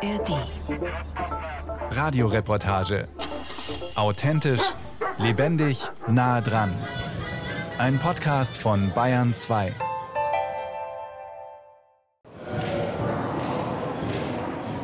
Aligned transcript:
ARD. 0.00 0.46
Radioreportage. 1.90 3.08
Authentisch, 3.96 4.62
lebendig, 5.18 5.90
nah 6.06 6.40
dran. 6.40 6.72
Ein 7.78 7.98
Podcast 7.98 8.56
von 8.56 8.92
Bayern 8.94 9.34
2. 9.34 9.74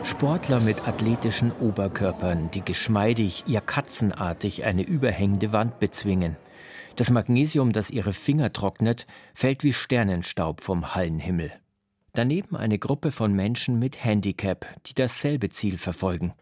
Sportler 0.03 0.59
mit 0.59 0.89
athletischen 0.89 1.53
Oberkörpern, 1.53 2.51
die 2.51 2.65
geschmeidig, 2.65 3.45
ja 3.47 3.61
katzenartig 3.61 4.65
eine 4.65 4.83
überhängende 4.83 5.53
Wand 5.53 5.79
bezwingen. 5.79 6.37
Das 6.97 7.11
Magnesium, 7.11 7.73
das 7.73 7.91
ihre 7.91 8.13
Finger 8.13 8.53
trocknet, 8.53 9.07
fällt 9.33 9.63
wie 9.63 9.75
Sternenstaub 9.75 10.61
vom 10.61 10.97
Hallenhimmel. 10.97 11.53
Daneben 12.17 12.55
eine 12.55 12.79
Gruppe 12.79 13.11
von 13.11 13.33
Menschen 13.33 13.81
mit 13.81 14.05
Handicap, 14.05 14.69
die 14.87 14.95
dasselbe 14.95 15.49
Ziel 15.49 15.77
verfolgen. 15.77 16.33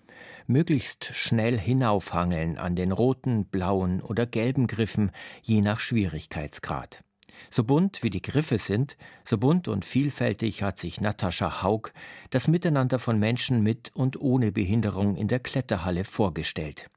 Möglichst 0.47 1.07
schnell 1.15 1.59
hinaufhangeln 1.59 2.59
an 2.59 2.77
den 2.77 2.93
roten, 2.93 3.47
blauen 3.47 4.03
oder 4.03 4.27
gelben 4.27 4.67
Griffen, 4.67 5.11
je 5.43 5.63
nach 5.63 5.81
Schwierigkeitsgrad. 5.81 7.03
So 7.49 7.65
bunt 7.65 8.03
wie 8.03 8.11
die 8.11 8.21
Griffe 8.21 8.59
sind, 8.59 8.99
so 9.25 9.39
bunt 9.39 9.67
und 9.67 9.87
vielfältig 9.87 10.63
hat 10.63 10.79
sich 10.79 11.01
Natascha 11.01 11.63
Haug 11.63 11.93
das 12.29 12.49
Miteinander 12.49 12.99
von 12.99 13.19
Menschen 13.19 13.63
mit 13.63 13.93
und 13.95 14.21
ohne 14.21 14.53
Behinderung 14.53 15.17
in 15.17 15.29
der 15.29 15.41
Kletterhalle 15.41 16.05
vorgestellt. 16.05 16.91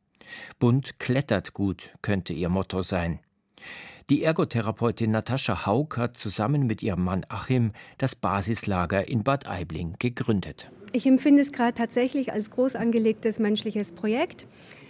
Bunt 0.60 1.00
klettert 1.00 1.54
gut 1.54 1.94
könnte 2.02 2.34
ihr 2.34 2.50
Motto 2.50 2.84
sein. 2.84 3.22
Die 4.10 4.24
Ergotherapeutin 4.24 5.12
Natascha 5.12 5.66
Haug 5.66 5.98
hat 5.98 6.16
zusammen 6.16 6.68
mit 6.68 6.84
ihrem 6.84 7.04
Mann 7.04 7.26
Achim 7.30 7.72
das 7.98 8.14
Basislager 8.14 9.08
in 9.08 9.24
Bad 9.24 9.48
Aibling 9.48 9.96
gegründet. 9.98 10.70
Ich 10.92 11.08
empfinde 11.08 11.42
es 11.42 11.52
gerade 11.52 11.74
tatsächlich 11.74 12.32
als 12.32 12.52
groß 12.52 12.76
angelegtes 12.76 13.40
menschliches 13.40 13.94
Projekt. 13.94 14.46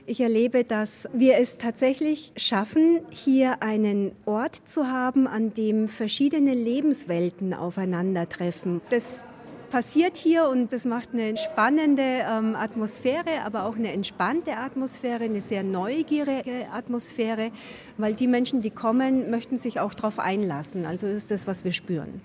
Ich 0.06 0.20
erlebe, 0.22 0.64
dass 0.64 0.90
wir 1.14 1.38
es 1.38 1.58
tatsächlich 1.58 2.32
schaffen, 2.36 3.00
hier 3.10 3.64
einen 3.64 4.12
Ort 4.26 4.56
zu 4.68 4.88
haben, 4.88 5.28
an 5.28 5.54
dem 5.54 5.88
verschiedene 5.88 6.54
Lebenswelten 6.54 7.54
aufeinandertreffen. 7.56 8.82
Das 8.90 9.24
passiert 9.70 10.18
hier 10.18 10.48
und 10.50 10.72
das 10.72 10.86
macht 10.86 11.10
eine 11.14 11.38
spannende 11.38 12.02
ähm, 12.02 12.56
Atmosphäre, 12.56 13.42
aber 13.46 13.66
auch 13.66 13.76
eine 13.76 13.92
entspannte 13.92 14.58
Atmosphäre, 14.58 15.26
eine 15.26 15.42
sehr 15.42 15.64
neugierige 15.64 16.68
Atmosphäre, 16.72 17.52
weil 17.98 18.14
die 18.14 18.28
Menschen, 18.28 18.62
die 18.62 18.72
kommen, 18.72 19.30
möchten 19.30 19.58
sich 19.58 19.80
auch 19.80 19.94
darauf 19.94 20.20
einlassen. 20.20 20.86
Also 20.86 21.08
ist 21.08 21.32
das, 21.32 21.48
was 21.48 21.66
wir 21.66 21.74
spüren. 21.74 22.22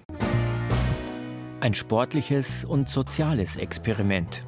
Ein 1.60 1.74
sportliches 1.74 2.64
und 2.64 2.88
soziales 2.88 3.56
Experiment. 3.56 4.44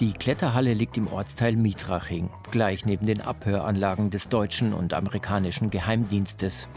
Die 0.00 0.12
Kletterhalle 0.12 0.74
liegt 0.74 0.96
im 0.96 1.08
Ortsteil 1.08 1.56
Mietraching, 1.56 2.30
gleich 2.50 2.84
neben 2.84 3.06
den 3.06 3.20
Abhöranlagen 3.20 4.10
des 4.10 4.28
deutschen 4.28 4.72
und 4.72 4.94
amerikanischen 4.94 5.70
Geheimdienstes. 5.70 6.68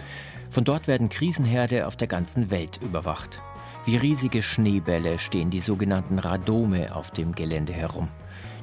Von 0.50 0.64
dort 0.64 0.88
werden 0.88 1.09
Krisenherde 1.09 1.88
auf 1.88 1.96
der 1.96 2.08
ganzen 2.08 2.52
Welt 2.52 2.80
überwacht. 2.81 3.42
Wie 3.84 3.98
riesige 3.98 4.44
Schneebälle 4.44 5.18
stehen 5.18 5.50
die 5.50 5.60
sogenannten 5.60 6.20
Radome 6.20 6.96
auf 6.96 7.10
dem 7.10 7.34
Gelände 7.34 7.74
herum. 7.74 8.10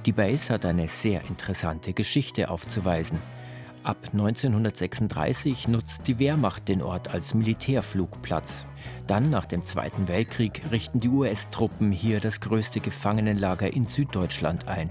Die 0.06 0.12
Base 0.12 0.54
hat 0.54 0.64
eine 0.64 0.86
sehr 0.86 1.22
interessante 1.24 1.92
Geschichte 1.92 2.48
aufzuweisen. 2.48 3.18
Ab 3.82 3.96
1936 4.12 5.66
nutzt 5.66 6.06
die 6.06 6.20
Wehrmacht 6.20 6.68
den 6.68 6.82
Ort 6.82 7.12
als 7.12 7.34
Militärflugplatz. 7.34 8.64
Dann, 9.08 9.28
nach 9.28 9.46
dem 9.46 9.64
Zweiten 9.64 10.06
Weltkrieg, 10.06 10.62
richten 10.70 11.00
die 11.00 11.08
US-Truppen 11.08 11.90
hier 11.90 12.20
das 12.20 12.40
größte 12.40 12.78
Gefangenenlager 12.78 13.72
in 13.72 13.86
Süddeutschland 13.86 14.68
ein. 14.68 14.88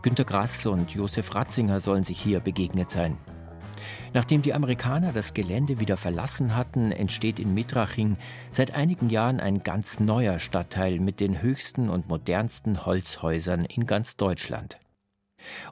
Günter 0.00 0.24
Grass 0.24 0.64
und 0.64 0.90
Josef 0.92 1.34
Ratzinger 1.34 1.80
sollen 1.80 2.04
sich 2.04 2.18
hier 2.18 2.40
begegnet 2.40 2.90
sein. 2.90 3.18
Nachdem 4.12 4.42
die 4.42 4.54
Amerikaner 4.54 5.12
das 5.12 5.34
Gelände 5.34 5.80
wieder 5.80 5.96
verlassen 5.96 6.56
hatten, 6.56 6.92
entsteht 6.92 7.38
in 7.38 7.54
Mitraching 7.54 8.16
seit 8.50 8.74
einigen 8.74 9.10
Jahren 9.10 9.40
ein 9.40 9.62
ganz 9.62 10.00
neuer 10.00 10.38
Stadtteil 10.38 10.98
mit 10.98 11.20
den 11.20 11.42
höchsten 11.42 11.88
und 11.88 12.08
modernsten 12.08 12.84
Holzhäusern 12.84 13.64
in 13.64 13.86
ganz 13.86 14.16
Deutschland. 14.16 14.78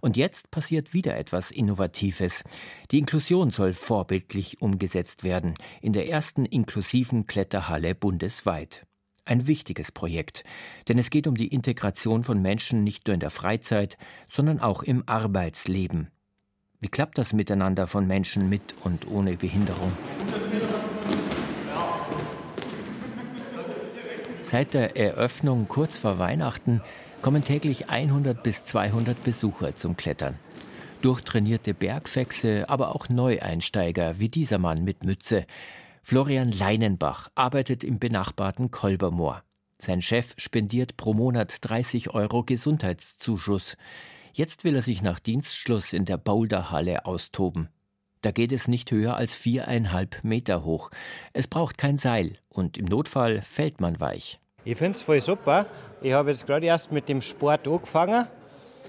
Und 0.00 0.16
jetzt 0.16 0.50
passiert 0.50 0.94
wieder 0.94 1.16
etwas 1.16 1.50
Innovatives. 1.50 2.44
Die 2.90 2.98
Inklusion 2.98 3.50
soll 3.50 3.72
vorbildlich 3.72 4.62
umgesetzt 4.62 5.24
werden, 5.24 5.54
in 5.80 5.92
der 5.92 6.08
ersten 6.08 6.44
inklusiven 6.44 7.26
Kletterhalle 7.26 7.94
bundesweit. 7.94 8.86
Ein 9.24 9.46
wichtiges 9.46 9.92
Projekt, 9.92 10.44
denn 10.88 10.98
es 10.98 11.10
geht 11.10 11.26
um 11.26 11.34
die 11.34 11.48
Integration 11.48 12.24
von 12.24 12.40
Menschen 12.40 12.82
nicht 12.82 13.06
nur 13.06 13.14
in 13.14 13.20
der 13.20 13.30
Freizeit, 13.30 13.98
sondern 14.30 14.60
auch 14.60 14.82
im 14.82 15.02
Arbeitsleben. 15.06 16.08
Wie 16.80 16.88
klappt 16.88 17.18
das 17.18 17.32
Miteinander 17.32 17.88
von 17.88 18.06
Menschen 18.06 18.48
mit 18.48 18.74
und 18.84 19.08
ohne 19.08 19.36
Behinderung? 19.36 19.92
Seit 24.42 24.74
der 24.74 24.96
Eröffnung 24.96 25.66
kurz 25.66 25.98
vor 25.98 26.18
Weihnachten 26.18 26.80
kommen 27.20 27.42
täglich 27.42 27.90
100 27.90 28.44
bis 28.44 28.64
200 28.64 29.24
Besucher 29.24 29.74
zum 29.74 29.96
Klettern. 29.96 30.38
Durchtrainierte 31.02 31.74
Bergfechse, 31.74 32.68
aber 32.68 32.94
auch 32.94 33.08
Neueinsteiger 33.08 34.20
wie 34.20 34.28
dieser 34.28 34.58
Mann 34.58 34.84
mit 34.84 35.02
Mütze. 35.02 35.46
Florian 36.04 36.52
Leinenbach 36.52 37.28
arbeitet 37.34 37.82
im 37.82 37.98
benachbarten 37.98 38.70
Kolbermoor. 38.70 39.42
Sein 39.78 40.00
Chef 40.00 40.34
spendiert 40.38 40.96
pro 40.96 41.12
Monat 41.12 41.58
30 41.60 42.10
Euro 42.14 42.44
Gesundheitszuschuss. 42.44 43.76
Jetzt 44.32 44.64
will 44.64 44.76
er 44.76 44.82
sich 44.82 45.02
nach 45.02 45.18
Dienstschluss 45.18 45.92
in 45.92 46.04
der 46.04 46.16
Boulderhalle 46.16 47.06
austoben. 47.06 47.68
Da 48.22 48.32
geht 48.32 48.52
es 48.52 48.66
nicht 48.66 48.90
höher 48.90 49.16
als 49.16 49.36
viereinhalb 49.36 50.24
Meter 50.24 50.64
hoch. 50.64 50.90
Es 51.32 51.46
braucht 51.46 51.78
kein 51.78 51.98
Seil 51.98 52.32
und 52.48 52.76
im 52.76 52.86
Notfall 52.86 53.42
fällt 53.42 53.80
man 53.80 54.00
weich. 54.00 54.40
Ich 54.64 54.76
finde 54.76 54.92
es 54.92 55.02
voll 55.02 55.20
super. 55.20 55.66
Ich 56.02 56.12
habe 56.12 56.30
jetzt 56.30 56.46
gerade 56.46 56.66
erst 56.66 56.90
mit 56.90 57.08
dem 57.08 57.22
Sport 57.22 57.68
angefangen 57.68 58.26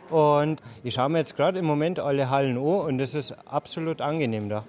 und 0.10 0.62
ich 0.84 0.96
schaue 0.96 1.10
mir 1.10 1.20
jetzt 1.20 1.36
gerade 1.36 1.60
im 1.60 1.66
Moment 1.66 2.00
alle 2.00 2.30
Hallen 2.30 2.58
an 2.58 2.64
und 2.64 3.00
es 3.00 3.14
ist 3.14 3.32
absolut 3.48 4.02
angenehm 4.02 4.50
da. 4.50 4.66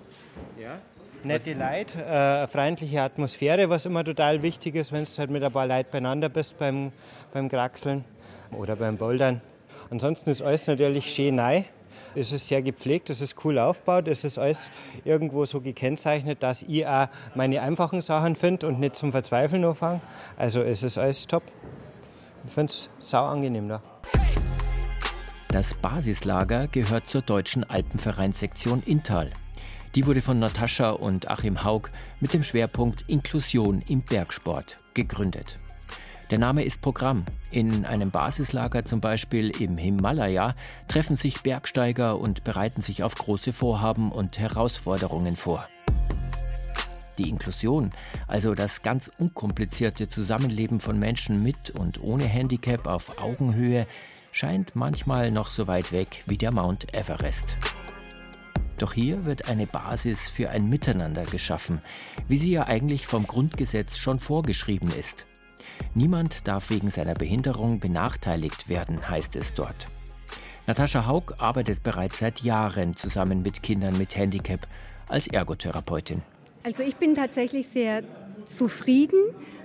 Ja? 0.58 0.78
Nette 1.22 1.52
Leute, 1.52 2.02
äh, 2.02 2.46
freundliche 2.46 3.02
Atmosphäre, 3.02 3.68
was 3.68 3.84
immer 3.84 4.04
total 4.04 4.42
wichtig 4.42 4.74
ist, 4.74 4.92
wenn 4.92 5.04
du 5.04 5.10
halt 5.18 5.30
mit 5.30 5.42
ein 5.42 5.52
paar 5.52 5.66
Leuten 5.66 5.90
beieinander 5.90 6.28
bist 6.28 6.58
beim, 6.58 6.92
beim 7.32 7.48
Kraxeln 7.48 8.04
oder 8.52 8.76
beim 8.76 8.96
Bouldern. 8.96 9.42
Ansonsten 9.90 10.30
ist 10.30 10.40
alles 10.40 10.68
natürlich 10.68 11.12
schön 11.12 11.34
neu. 11.36 11.64
Es 12.14 12.32
ist 12.32 12.48
sehr 12.48 12.62
gepflegt, 12.62 13.10
es 13.10 13.20
ist 13.20 13.44
cool 13.44 13.58
aufgebaut, 13.58 14.08
es 14.08 14.24
ist 14.24 14.38
alles 14.38 14.70
irgendwo 15.04 15.44
so 15.46 15.60
gekennzeichnet, 15.60 16.42
dass 16.42 16.62
ich 16.62 16.86
auch 16.86 17.06
meine 17.34 17.60
einfachen 17.60 18.00
Sachen 18.00 18.34
finde 18.34 18.66
und 18.66 18.80
nicht 18.80 18.96
zum 18.96 19.12
Verzweifeln 19.12 19.64
anfange. 19.64 20.00
Also 20.36 20.60
es 20.62 20.82
ist 20.82 20.98
alles 20.98 21.26
top. 21.26 21.42
Ich 22.44 22.52
finde 22.52 22.72
es 22.72 22.88
sau 22.98 23.26
angenehm 23.26 23.68
da. 23.68 23.82
Das 25.48 25.74
Basislager 25.74 26.66
gehört 26.68 27.06
zur 27.06 27.22
deutschen 27.22 27.68
Alpenvereinssektion 27.68 28.82
Inntal. 28.84 29.30
Die 29.96 30.06
wurde 30.06 30.22
von 30.22 30.38
Natascha 30.38 30.90
und 30.90 31.28
Achim 31.28 31.64
Haug 31.64 31.90
mit 32.20 32.32
dem 32.32 32.44
Schwerpunkt 32.44 33.04
Inklusion 33.08 33.82
im 33.88 34.02
Bergsport 34.02 34.76
gegründet. 34.94 35.58
Der 36.30 36.38
Name 36.38 36.62
ist 36.62 36.80
Programm. 36.80 37.24
In 37.50 37.84
einem 37.84 38.12
Basislager 38.12 38.84
zum 38.84 39.00
Beispiel 39.00 39.50
im 39.60 39.76
Himalaya 39.76 40.54
treffen 40.86 41.16
sich 41.16 41.42
Bergsteiger 41.42 42.20
und 42.20 42.44
bereiten 42.44 42.82
sich 42.82 43.02
auf 43.02 43.16
große 43.16 43.52
Vorhaben 43.52 44.12
und 44.12 44.38
Herausforderungen 44.38 45.34
vor. 45.34 45.64
Die 47.18 47.28
Inklusion, 47.28 47.90
also 48.28 48.54
das 48.54 48.80
ganz 48.80 49.10
unkomplizierte 49.18 50.08
Zusammenleben 50.08 50.78
von 50.78 51.00
Menschen 51.00 51.42
mit 51.42 51.70
und 51.70 52.00
ohne 52.00 52.24
Handicap 52.24 52.86
auf 52.86 53.20
Augenhöhe, 53.20 53.88
scheint 54.30 54.76
manchmal 54.76 55.32
noch 55.32 55.50
so 55.50 55.66
weit 55.66 55.90
weg 55.90 56.22
wie 56.26 56.38
der 56.38 56.54
Mount 56.54 56.94
Everest. 56.94 57.56
Doch 58.78 58.92
hier 58.92 59.24
wird 59.24 59.48
eine 59.48 59.66
Basis 59.66 60.30
für 60.30 60.50
ein 60.50 60.68
Miteinander 60.68 61.24
geschaffen, 61.24 61.82
wie 62.28 62.38
sie 62.38 62.52
ja 62.52 62.66
eigentlich 62.68 63.08
vom 63.08 63.26
Grundgesetz 63.26 63.98
schon 63.98 64.20
vorgeschrieben 64.20 64.92
ist. 64.96 65.26
Niemand 65.94 66.46
darf 66.46 66.70
wegen 66.70 66.90
seiner 66.90 67.14
Behinderung 67.14 67.80
benachteiligt 67.80 68.68
werden, 68.68 69.08
heißt 69.08 69.36
es 69.36 69.54
dort. 69.54 69.86
Natascha 70.66 71.06
Haug 71.06 71.34
arbeitet 71.38 71.82
bereits 71.82 72.18
seit 72.18 72.40
Jahren 72.42 72.94
zusammen 72.94 73.42
mit 73.42 73.62
Kindern 73.62 73.98
mit 73.98 74.16
Handicap 74.16 74.60
als 75.08 75.26
Ergotherapeutin. 75.26 76.22
Also 76.62 76.82
ich 76.82 76.96
bin 76.96 77.14
tatsächlich 77.14 77.68
sehr 77.68 78.02
zufrieden, 78.44 79.18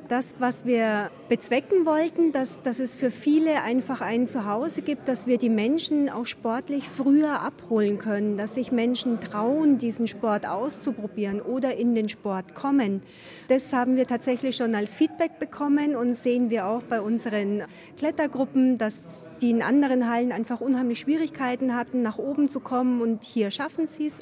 das, 0.07 0.35
was 0.39 0.65
wir 0.65 1.09
bezwecken 1.29 1.85
wollten, 1.85 2.31
dass, 2.31 2.61
dass 2.61 2.79
es 2.79 2.95
für 2.95 3.11
viele 3.11 3.63
einfach 3.63 4.01
ein 4.01 4.27
Zuhause 4.27 4.81
gibt, 4.81 5.07
dass 5.07 5.27
wir 5.27 5.37
die 5.37 5.49
Menschen 5.49 6.09
auch 6.09 6.25
sportlich 6.25 6.87
früher 6.87 7.41
abholen 7.41 7.97
können, 7.97 8.37
dass 8.37 8.55
sich 8.55 8.71
Menschen 8.71 9.19
trauen, 9.19 9.77
diesen 9.77 10.07
Sport 10.07 10.47
auszuprobieren 10.47 11.41
oder 11.41 11.75
in 11.75 11.95
den 11.95 12.09
Sport 12.09 12.55
kommen. 12.55 13.01
Das 13.47 13.73
haben 13.73 13.95
wir 13.95 14.05
tatsächlich 14.05 14.55
schon 14.55 14.75
als 14.75 14.95
Feedback 14.95 15.39
bekommen 15.39 15.95
und 15.95 16.15
sehen 16.15 16.49
wir 16.49 16.67
auch 16.67 16.83
bei 16.83 17.01
unseren 17.01 17.63
Klettergruppen, 17.97 18.77
dass 18.77 18.95
die 19.41 19.49
in 19.49 19.61
anderen 19.61 20.09
Hallen 20.09 20.31
einfach 20.31 20.61
unheimlich 20.61 20.99
Schwierigkeiten 20.99 21.75
hatten, 21.75 22.01
nach 22.01 22.17
oben 22.17 22.47
zu 22.49 22.59
kommen 22.59 23.01
und 23.01 23.23
hier 23.23 23.51
schaffen 23.51 23.87
sie 23.87 24.07
es. 24.07 24.13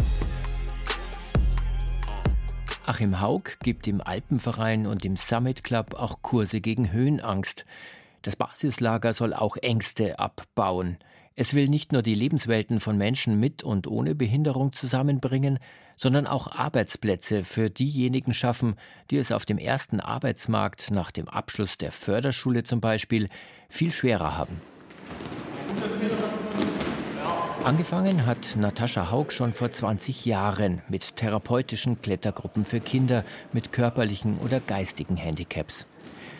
Achim 2.85 3.21
Haug 3.21 3.43
gibt 3.63 3.87
im 3.87 4.01
Alpenverein 4.01 4.87
und 4.87 5.05
im 5.05 5.15
Summit 5.15 5.63
Club 5.63 5.93
auch 5.93 6.21
Kurse 6.21 6.59
gegen 6.59 6.91
Höhenangst. 6.91 7.65
Das 8.23 8.35
Basislager 8.35 9.13
soll 9.13 9.33
auch 9.33 9.55
Ängste 9.55 10.19
abbauen. 10.19 10.97
Es 11.35 11.53
will 11.53 11.69
nicht 11.69 11.93
nur 11.93 12.01
die 12.01 12.13
Lebenswelten 12.13 12.81
von 12.81 12.97
Menschen 12.97 13.39
mit 13.39 13.63
und 13.63 13.87
ohne 13.87 14.15
Behinderung 14.15 14.73
zusammenbringen, 14.73 15.59
sondern 15.95 16.27
auch 16.27 16.47
Arbeitsplätze 16.59 17.45
für 17.45 17.69
diejenigen 17.69 18.33
schaffen, 18.33 18.75
die 19.09 19.17
es 19.17 19.31
auf 19.31 19.45
dem 19.45 19.57
ersten 19.57 20.01
Arbeitsmarkt 20.01 20.91
nach 20.91 21.11
dem 21.11 21.29
Abschluss 21.29 21.77
der 21.77 21.93
Förderschule 21.93 22.65
zum 22.65 22.81
Beispiel 22.81 23.29
viel 23.69 23.93
schwerer 23.93 24.35
haben. 24.35 24.61
Angefangen 27.63 28.25
hat 28.25 28.57
Natascha 28.57 29.09
Haug 29.09 29.31
schon 29.31 29.53
vor 29.53 29.71
20 29.71 30.25
Jahren 30.25 30.81
mit 30.89 31.15
therapeutischen 31.15 32.01
Klettergruppen 32.01 32.65
für 32.65 32.81
Kinder 32.81 33.23
mit 33.53 33.71
körperlichen 33.71 34.37
oder 34.39 34.59
geistigen 34.59 35.15
Handicaps. 35.15 35.87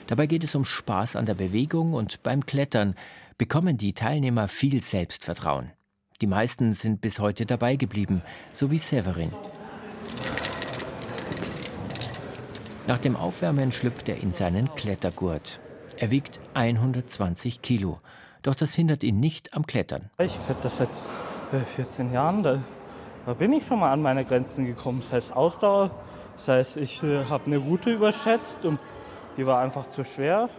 Dabei 0.07 0.27
geht 0.27 0.43
es 0.43 0.53
um 0.53 0.65
Spaß 0.65 1.15
an 1.15 1.25
der 1.25 1.35
Bewegung 1.35 1.93
und 1.93 2.23
beim 2.23 2.45
Klettern 2.45 2.95
bekommen 3.37 3.77
die 3.77 3.93
Teilnehmer 3.93 4.49
viel 4.49 4.83
Selbstvertrauen. 4.83 5.71
Die 6.21 6.27
meisten 6.27 6.73
sind 6.73 6.99
bis 6.99 7.19
heute 7.19 7.45
dabei 7.45 7.77
geblieben, 7.77 8.21
so 8.51 8.69
wie 8.69 8.77
Severin. 8.77 9.31
Nach 12.85 12.99
dem 12.99 13.15
Aufwärmen 13.15 13.71
schlüpft 13.71 14.09
er 14.09 14.21
in 14.21 14.33
seinen 14.33 14.75
Klettergurt. 14.75 15.61
Er 15.95 16.11
wiegt 16.11 16.41
120 16.53 17.61
Kilo. 17.61 18.01
Doch 18.43 18.55
das 18.55 18.75
hindert 18.75 19.03
ihn 19.03 19.19
nicht 19.19 19.53
am 19.53 19.65
Klettern. 19.65 20.09
Ich 20.19 20.37
kletter 20.45 20.69
seit 20.69 20.89
14 21.51 22.09
äh, 22.09 22.13
Jahren. 22.13 22.43
Da, 22.43 22.59
da, 23.25 23.33
bin 23.33 23.53
ich 23.53 23.65
schon 23.65 23.79
mal 23.79 23.91
an 23.91 24.01
meine 24.01 24.25
Grenzen 24.25 24.65
gekommen. 24.65 24.99
Das 25.01 25.11
heißt 25.11 25.35
Ausdauer. 25.35 25.91
Das 26.35 26.47
heißt, 26.49 26.77
ich 26.77 27.01
äh, 27.03 27.25
habe 27.25 27.45
eine 27.45 27.57
Route 27.57 27.89
überschätzt 27.91 28.63
und 28.63 28.79
die 29.37 29.45
war 29.45 29.61
einfach 29.61 29.89
zu 29.91 30.03
schwer. 30.03 30.49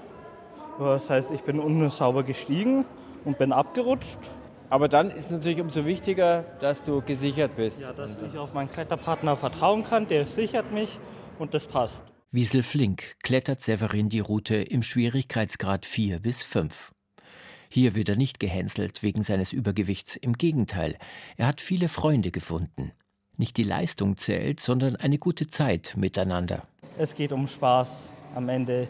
Das 0.78 1.08
heißt, 1.10 1.30
ich 1.32 1.42
bin 1.42 1.60
unsauber 1.60 2.24
gestiegen 2.24 2.84
und 3.24 3.38
bin 3.38 3.52
abgerutscht. 3.52 4.18
Aber 4.70 4.88
dann 4.88 5.10
ist 5.10 5.26
es 5.26 5.30
natürlich 5.30 5.60
umso 5.60 5.84
wichtiger, 5.84 6.44
dass 6.60 6.82
du 6.82 7.02
gesichert 7.02 7.54
bist. 7.54 7.80
Ja, 7.80 7.92
dass 7.92 8.12
ich 8.22 8.38
auf 8.38 8.54
meinen 8.54 8.70
Kletterpartner 8.70 9.36
vertrauen 9.36 9.84
kann. 9.84 10.08
Der 10.08 10.26
sichert 10.26 10.72
mich 10.72 10.98
und 11.38 11.52
das 11.52 11.66
passt. 11.66 12.00
Wiesel 12.32 12.62
Flink 12.62 13.14
klettert 13.22 13.60
Severin 13.60 14.08
die 14.08 14.20
Route 14.20 14.56
im 14.56 14.82
Schwierigkeitsgrad 14.82 15.86
4 15.86 16.18
bis 16.18 16.42
5. 16.42 16.93
Hier 17.74 17.96
wird 17.96 18.08
er 18.08 18.14
nicht 18.14 18.38
gehänselt 18.38 19.02
wegen 19.02 19.24
seines 19.24 19.52
Übergewichts, 19.52 20.14
im 20.14 20.34
Gegenteil, 20.34 20.96
er 21.36 21.48
hat 21.48 21.60
viele 21.60 21.88
Freunde 21.88 22.30
gefunden. 22.30 22.92
Nicht 23.36 23.56
die 23.56 23.64
Leistung 23.64 24.16
zählt, 24.16 24.60
sondern 24.60 24.94
eine 24.94 25.18
gute 25.18 25.48
Zeit 25.48 25.94
miteinander. 25.96 26.68
Es 26.98 27.16
geht 27.16 27.32
um 27.32 27.48
Spaß 27.48 27.90
am 28.36 28.48
Ende. 28.48 28.86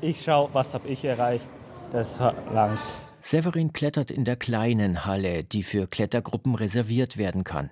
Ich 0.00 0.22
schaue, 0.22 0.48
was 0.52 0.74
habe 0.74 0.86
ich 0.86 1.04
erreicht. 1.04 1.44
Das 1.90 2.20
langt. 2.20 2.78
Severin 3.20 3.72
klettert 3.72 4.12
in 4.12 4.24
der 4.24 4.36
kleinen 4.36 5.04
Halle, 5.06 5.42
die 5.42 5.64
für 5.64 5.88
Klettergruppen 5.88 6.54
reserviert 6.54 7.16
werden 7.16 7.42
kann. 7.42 7.70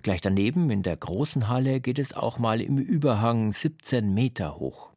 Gleich 0.00 0.22
daneben 0.22 0.70
in 0.70 0.82
der 0.82 0.96
großen 0.96 1.48
Halle 1.48 1.80
geht 1.80 1.98
es 1.98 2.14
auch 2.14 2.38
mal 2.38 2.62
im 2.62 2.78
Überhang 2.78 3.52
17 3.52 4.14
Meter 4.14 4.58
hoch. 4.58 4.88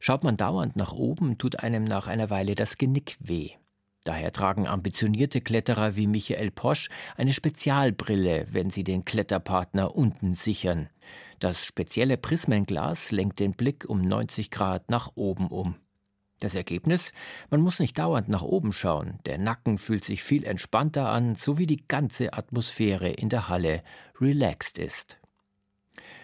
Schaut 0.00 0.24
man 0.24 0.36
dauernd 0.36 0.74
nach 0.74 0.92
oben, 0.92 1.38
tut 1.38 1.60
einem 1.60 1.84
nach 1.84 2.08
einer 2.08 2.30
Weile 2.30 2.56
das 2.56 2.78
Genick 2.78 3.16
weh. 3.20 3.52
Daher 4.04 4.32
tragen 4.32 4.66
ambitionierte 4.66 5.40
Kletterer 5.40 5.96
wie 5.96 6.06
Michael 6.06 6.50
Posch 6.50 6.90
eine 7.16 7.32
Spezialbrille, 7.32 8.46
wenn 8.52 8.68
sie 8.68 8.84
den 8.84 9.06
Kletterpartner 9.06 9.96
unten 9.96 10.34
sichern. 10.34 10.90
Das 11.40 11.64
spezielle 11.64 12.18
Prismenglas 12.18 13.10
lenkt 13.12 13.40
den 13.40 13.52
Blick 13.52 13.88
um 13.88 14.02
90 14.02 14.50
Grad 14.50 14.90
nach 14.90 15.12
oben 15.14 15.48
um. 15.48 15.76
Das 16.40 16.54
Ergebnis? 16.54 17.12
Man 17.48 17.62
muss 17.62 17.80
nicht 17.80 17.98
dauernd 17.98 18.28
nach 18.28 18.42
oben 18.42 18.72
schauen. 18.72 19.20
Der 19.24 19.38
Nacken 19.38 19.78
fühlt 19.78 20.04
sich 20.04 20.22
viel 20.22 20.44
entspannter 20.44 21.08
an, 21.08 21.36
so 21.36 21.56
wie 21.56 21.66
die 21.66 21.88
ganze 21.88 22.34
Atmosphäre 22.34 23.08
in 23.08 23.30
der 23.30 23.48
Halle 23.48 23.82
relaxed 24.20 24.78
ist. 24.78 25.18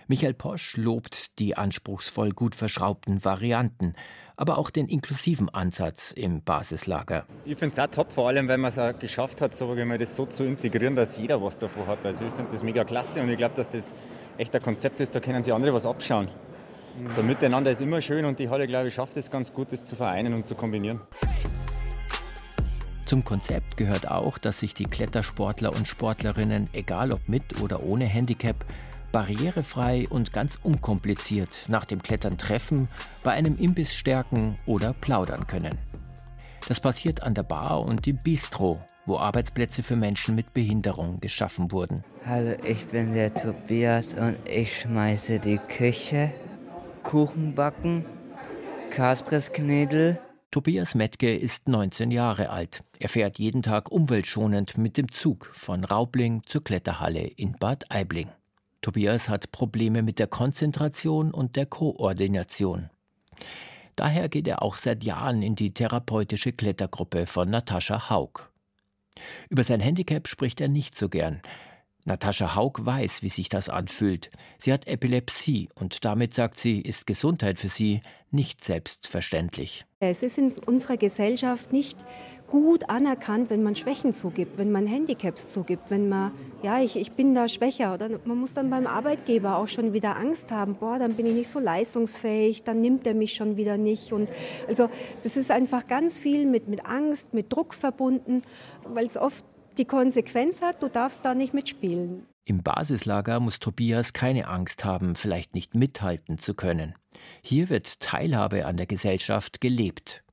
Michael 0.08 0.34
Posch 0.34 0.76
lobt 0.76 1.38
die 1.38 1.56
anspruchsvoll 1.56 2.30
gut 2.30 2.54
verschraubten 2.54 3.24
Varianten, 3.24 3.94
aber 4.36 4.58
auch 4.58 4.70
den 4.70 4.88
inklusiven 4.88 5.48
Ansatz 5.48 6.12
im 6.12 6.42
Basislager. 6.42 7.26
Ich 7.44 7.58
finde 7.58 7.74
es 7.74 7.78
auch 7.78 7.90
top, 7.90 8.12
vor 8.12 8.28
allem, 8.28 8.48
weil 8.48 8.58
man 8.58 8.70
es 8.70 8.78
auch 8.78 8.98
geschafft 8.98 9.40
hat, 9.40 9.54
so, 9.54 9.74
das 9.74 10.16
so 10.16 10.26
zu 10.26 10.44
integrieren, 10.44 10.96
dass 10.96 11.18
jeder 11.18 11.42
was 11.42 11.58
davon 11.58 11.86
hat. 11.86 12.04
Also 12.06 12.24
ich 12.24 12.32
finde 12.32 12.52
das 12.52 12.62
mega 12.62 12.84
klasse 12.84 13.20
und 13.20 13.28
ich 13.28 13.36
glaube, 13.36 13.54
dass 13.54 13.68
das 13.68 13.94
echt 14.38 14.54
ein 14.54 14.62
Konzept 14.62 15.00
ist, 15.00 15.14
da 15.14 15.20
können 15.20 15.42
sich 15.42 15.52
andere 15.52 15.74
was 15.74 15.86
abschauen. 15.86 16.28
Mhm. 16.98 17.12
So 17.12 17.22
miteinander 17.22 17.70
ist 17.70 17.80
immer 17.80 18.00
schön 18.00 18.24
und 18.24 18.38
die 18.38 18.48
Halle, 18.48 18.66
glaube 18.66 18.88
ich, 18.88 18.94
schafft 18.94 19.16
es 19.16 19.30
ganz 19.30 19.52
gut, 19.52 19.72
das 19.72 19.84
zu 19.84 19.96
vereinen 19.96 20.34
und 20.34 20.46
zu 20.46 20.54
kombinieren. 20.54 21.00
Zum 23.10 23.24
Konzept 23.24 23.76
gehört 23.76 24.08
auch, 24.08 24.38
dass 24.38 24.60
sich 24.60 24.72
die 24.72 24.84
Klettersportler 24.84 25.74
und 25.74 25.88
Sportlerinnen, 25.88 26.70
egal 26.72 27.10
ob 27.10 27.28
mit 27.28 27.60
oder 27.60 27.82
ohne 27.82 28.04
Handicap, 28.04 28.64
barrierefrei 29.12 30.06
und 30.08 30.32
ganz 30.32 30.58
unkompliziert 30.62 31.64
nach 31.68 31.84
dem 31.84 32.02
Klettern 32.02 32.38
treffen, 32.38 32.88
bei 33.22 33.32
einem 33.32 33.56
Imbiss 33.56 33.94
stärken 33.94 34.56
oder 34.66 34.92
plaudern 34.92 35.46
können. 35.46 35.78
Das 36.68 36.78
passiert 36.78 37.22
an 37.22 37.34
der 37.34 37.42
Bar 37.42 37.80
und 37.80 38.06
im 38.06 38.18
Bistro, 38.18 38.80
wo 39.06 39.18
Arbeitsplätze 39.18 39.82
für 39.82 39.96
Menschen 39.96 40.34
mit 40.34 40.54
Behinderung 40.54 41.20
geschaffen 41.20 41.72
wurden. 41.72 42.04
Hallo, 42.24 42.54
ich 42.64 42.86
bin 42.86 43.12
der 43.12 43.34
Tobias 43.34 44.14
und 44.14 44.36
ich 44.48 44.80
schmeiße 44.80 45.40
die 45.40 45.58
Küche, 45.58 46.32
Kuchen 47.02 47.54
backen, 47.54 48.04
Kaspressknädel. 48.90 50.20
Tobias 50.50 50.94
Metke 50.94 51.34
ist 51.34 51.68
19 51.68 52.10
Jahre 52.10 52.50
alt. 52.50 52.82
Er 52.98 53.08
fährt 53.08 53.38
jeden 53.38 53.62
Tag 53.62 53.90
umweltschonend 53.90 54.78
mit 54.78 54.96
dem 54.96 55.10
Zug 55.10 55.46
von 55.52 55.84
Raubling 55.84 56.42
zur 56.44 56.62
Kletterhalle 56.62 57.26
in 57.26 57.52
Bad 57.52 57.90
Aibling. 57.90 58.28
Tobias 58.82 59.28
hat 59.28 59.52
Probleme 59.52 60.02
mit 60.02 60.18
der 60.18 60.26
Konzentration 60.26 61.32
und 61.32 61.56
der 61.56 61.66
Koordination. 61.66 62.90
Daher 63.96 64.28
geht 64.28 64.48
er 64.48 64.62
auch 64.62 64.76
seit 64.76 65.04
Jahren 65.04 65.42
in 65.42 65.54
die 65.54 65.74
therapeutische 65.74 66.52
Klettergruppe 66.52 67.26
von 67.26 67.50
Natascha 67.50 68.08
Haug. 68.08 68.50
Über 69.50 69.64
sein 69.64 69.80
Handicap 69.80 70.28
spricht 70.28 70.60
er 70.60 70.68
nicht 70.68 70.96
so 70.96 71.08
gern. 71.10 71.42
Natascha 72.10 72.56
Haug 72.56 72.84
weiß, 72.84 73.22
wie 73.22 73.28
sich 73.28 73.48
das 73.48 73.68
anfühlt. 73.68 74.30
Sie 74.58 74.72
hat 74.72 74.88
Epilepsie 74.88 75.68
und 75.76 76.04
damit 76.04 76.34
sagt 76.34 76.58
sie, 76.58 76.80
ist 76.80 77.06
Gesundheit 77.06 77.58
für 77.60 77.68
sie 77.68 78.00
nicht 78.32 78.64
selbstverständlich. 78.64 79.84
Es 80.00 80.24
ist 80.24 80.36
in 80.36 80.52
unserer 80.66 80.96
Gesellschaft 80.96 81.72
nicht 81.72 82.04
gut 82.48 82.90
anerkannt, 82.90 83.48
wenn 83.48 83.62
man 83.62 83.76
Schwächen 83.76 84.12
zugibt, 84.12 84.58
wenn 84.58 84.72
man 84.72 84.88
Handicaps 84.88 85.52
zugibt, 85.52 85.88
wenn 85.88 86.08
man, 86.08 86.32
ja, 86.64 86.80
ich, 86.80 86.96
ich 86.96 87.12
bin 87.12 87.32
da 87.32 87.46
schwächer. 87.46 87.94
Oder 87.94 88.08
man 88.24 88.38
muss 88.38 88.54
dann 88.54 88.70
beim 88.70 88.88
Arbeitgeber 88.88 89.56
auch 89.56 89.68
schon 89.68 89.92
wieder 89.92 90.16
Angst 90.16 90.50
haben, 90.50 90.74
boah, 90.74 90.98
dann 90.98 91.14
bin 91.14 91.26
ich 91.26 91.34
nicht 91.34 91.50
so 91.50 91.60
leistungsfähig, 91.60 92.64
dann 92.64 92.80
nimmt 92.80 93.06
er 93.06 93.14
mich 93.14 93.34
schon 93.34 93.56
wieder 93.56 93.76
nicht. 93.76 94.12
Und 94.12 94.30
also 94.66 94.90
das 95.22 95.36
ist 95.36 95.52
einfach 95.52 95.86
ganz 95.86 96.18
viel 96.18 96.44
mit, 96.44 96.66
mit 96.66 96.86
Angst, 96.86 97.34
mit 97.34 97.52
Druck 97.52 97.72
verbunden, 97.72 98.42
weil 98.84 99.06
es 99.06 99.16
oft 99.16 99.44
die 99.78 99.84
Konsequenz 99.84 100.62
hat, 100.62 100.82
du 100.82 100.88
darfst 100.88 101.24
da 101.24 101.34
nicht 101.34 101.54
mitspielen. 101.54 102.26
Im 102.44 102.62
Basislager 102.62 103.38
muss 103.38 103.60
Tobias 103.60 104.12
keine 104.12 104.48
Angst 104.48 104.84
haben, 104.84 105.14
vielleicht 105.14 105.54
nicht 105.54 105.74
mithalten 105.74 106.38
zu 106.38 106.54
können. 106.54 106.94
Hier 107.42 107.68
wird 107.68 108.00
Teilhabe 108.00 108.66
an 108.66 108.76
der 108.76 108.86
Gesellschaft 108.86 109.60
gelebt. 109.60 110.24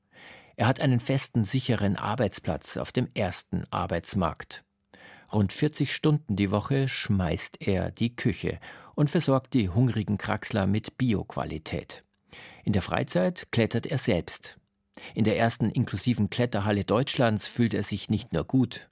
Er 0.56 0.67
hat 0.67 0.79
einen 0.79 1.00
festen, 1.00 1.46
sicheren 1.46 1.96
Arbeitsplatz 1.96 2.77
auf 2.77 2.91
dem 2.91 3.08
ersten 3.13 3.65
Arbeitsmarkt. 3.70 4.63
Rund 5.32 5.53
40 5.53 5.94
Stunden 5.94 6.36
die 6.36 6.50
Woche 6.51 6.88
schmeißt 6.88 7.58
er 7.62 7.91
die 7.91 8.15
Küche 8.15 8.60
und 8.96 9.10
versorgt 9.10 9.53
die 9.53 9.70
hungrigen 9.70 10.17
Kraxler 10.17 10.65
mit 10.65 10.98
Bioqualität. 10.98 12.03
In 12.63 12.74
der 12.74 12.82
Freizeit 12.82 13.48
klettert 13.51 13.86
er 13.86 13.98
selbst. 13.98 14.58
In 15.13 15.25
der 15.25 15.38
ersten 15.38 15.70
inklusiven 15.70 16.29
Kletterhalle 16.29 16.84
Deutschlands 16.84 17.48
fühlt 17.48 17.74
er 17.75 17.84
sich 17.84 18.10
nicht 18.10 18.34
nur 18.34 18.46
gut, 18.46 18.89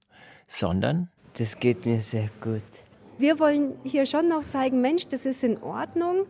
sondern 0.48 1.10
das 1.38 1.60
geht 1.60 1.86
mir 1.86 2.02
sehr 2.02 2.30
gut. 2.42 2.64
Wir 3.18 3.40
wollen 3.40 3.76
hier 3.84 4.06
schon 4.06 4.28
noch 4.28 4.46
zeigen, 4.46 4.82
Mensch, 4.82 5.08
das 5.08 5.26
ist 5.26 5.44
in 5.44 5.62
Ordnung 5.62 6.26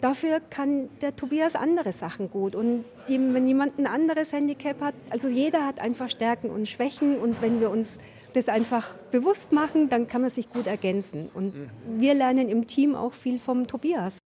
Dafür 0.00 0.40
kann 0.40 0.88
der 1.02 1.14
Tobias 1.14 1.54
andere 1.54 1.92
Sachen 1.92 2.30
gut. 2.30 2.54
Und 2.54 2.84
die, 3.08 3.18
wenn 3.18 3.46
jemand 3.46 3.78
ein 3.78 3.86
anderes 3.86 4.32
Handicap 4.32 4.80
hat, 4.80 4.94
also 5.10 5.28
jeder 5.28 5.66
hat 5.66 5.78
einfach 5.78 6.08
Stärken 6.08 6.48
und 6.48 6.68
Schwächen. 6.68 7.18
Und 7.18 7.42
wenn 7.42 7.60
wir 7.60 7.70
uns 7.70 7.98
das 8.32 8.48
einfach 8.48 8.94
bewusst 9.10 9.52
machen, 9.52 9.90
dann 9.90 10.06
kann 10.08 10.22
man 10.22 10.30
sich 10.30 10.50
gut 10.50 10.66
ergänzen. 10.66 11.28
Und 11.34 11.52
wir 11.98 12.14
lernen 12.14 12.48
im 12.48 12.66
Team 12.66 12.94
auch 12.94 13.12
viel 13.12 13.38
vom 13.38 13.66
Tobias. 13.66 14.16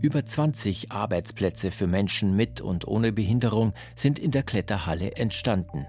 Über 0.00 0.24
20 0.24 0.92
Arbeitsplätze 0.92 1.70
für 1.70 1.86
Menschen 1.86 2.34
mit 2.34 2.62
und 2.62 2.88
ohne 2.88 3.12
Behinderung 3.12 3.74
sind 3.94 4.18
in 4.18 4.30
der 4.30 4.42
Kletterhalle 4.42 5.16
entstanden. 5.16 5.86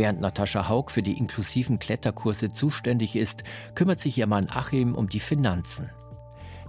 Während 0.00 0.22
Natascha 0.22 0.66
Haug 0.66 0.90
für 0.90 1.02
die 1.02 1.18
inklusiven 1.18 1.78
Kletterkurse 1.78 2.50
zuständig 2.50 3.16
ist, 3.16 3.44
kümmert 3.74 4.00
sich 4.00 4.16
ihr 4.16 4.26
Mann 4.26 4.48
Achim 4.48 4.94
um 4.94 5.10
die 5.10 5.20
Finanzen. 5.20 5.90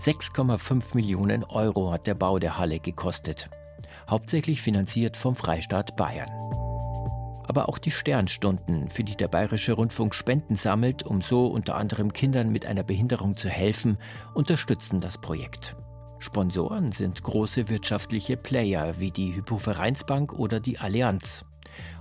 6,5 0.01 0.95
Millionen 0.95 1.45
Euro 1.45 1.93
hat 1.93 2.07
der 2.07 2.13
Bau 2.13 2.39
der 2.39 2.57
Halle 2.57 2.81
gekostet. 2.81 3.49
Hauptsächlich 4.09 4.61
finanziert 4.61 5.15
vom 5.15 5.37
Freistaat 5.37 5.95
Bayern. 5.95 6.29
Aber 7.47 7.69
auch 7.69 7.77
die 7.77 7.91
Sternstunden, 7.91 8.89
für 8.89 9.05
die 9.05 9.15
der 9.15 9.29
Bayerische 9.29 9.71
Rundfunk 9.71 10.13
Spenden 10.13 10.57
sammelt, 10.57 11.03
um 11.03 11.21
so 11.21 11.47
unter 11.47 11.77
anderem 11.77 12.11
Kindern 12.11 12.51
mit 12.51 12.65
einer 12.65 12.83
Behinderung 12.83 13.37
zu 13.37 13.47
helfen, 13.47 13.97
unterstützen 14.33 14.99
das 14.99 15.17
Projekt. 15.17 15.77
Sponsoren 16.19 16.91
sind 16.91 17.23
große 17.23 17.69
wirtschaftliche 17.69 18.35
Player 18.35 18.99
wie 18.99 19.11
die 19.11 19.33
Hypovereinsbank 19.33 20.33
oder 20.33 20.59
die 20.59 20.79
Allianz. 20.79 21.45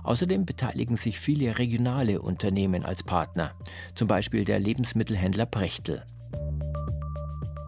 Außerdem 0.03 0.45
beteiligen 0.45 0.95
sich 0.95 1.19
viele 1.19 1.57
regionale 1.57 2.21
Unternehmen 2.21 2.85
als 2.85 3.03
Partner, 3.03 3.53
zum 3.95 4.07
Beispiel 4.07 4.45
der 4.45 4.59
Lebensmittelhändler 4.59 5.45
Brechtel. 5.45 6.03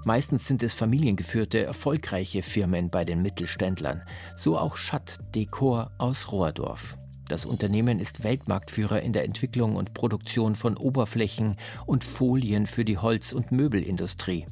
Meistens 0.06 0.48
sind 0.48 0.64
es 0.64 0.74
familiengeführte, 0.74 1.64
erfolgreiche 1.64 2.42
Firmen 2.42 2.90
bei 2.90 3.06
den 3.06 3.22
Mittelständlern, 3.22 4.02
so 4.36 4.58
auch 4.58 4.76
Schatt 4.76 5.18
Dekor 5.34 5.92
aus 5.98 6.32
Rohrdorf. 6.32 6.98
Das 7.30 7.46
Unternehmen 7.46 8.00
ist 8.00 8.24
Weltmarktführer 8.24 9.02
in 9.02 9.14
der 9.14 9.24
Entwicklung 9.24 9.78
und 9.78 9.94
Produktion 9.94 10.56
von 10.56 10.76
Oberflächen 10.76 11.56
und 11.86 12.04
Folien 12.04 12.68
für 12.68 12.84
die 12.84 12.98
Holz- 12.98 13.32
und 13.32 13.54
Möbelindustrie. 13.54 14.46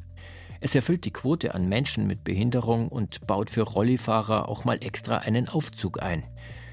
Es 0.61 0.73
erfüllt 0.73 1.03
die 1.03 1.11
Quote 1.11 1.53
an 1.53 1.67
Menschen 1.67 2.07
mit 2.07 2.23
Behinderung 2.23 2.87
und 2.87 3.27
baut 3.27 3.49
für 3.49 3.63
Rollifahrer 3.63 4.47
auch 4.47 4.63
mal 4.63 4.77
extra 4.81 5.17
einen 5.17 5.49
Aufzug 5.49 6.01
ein, 6.01 6.23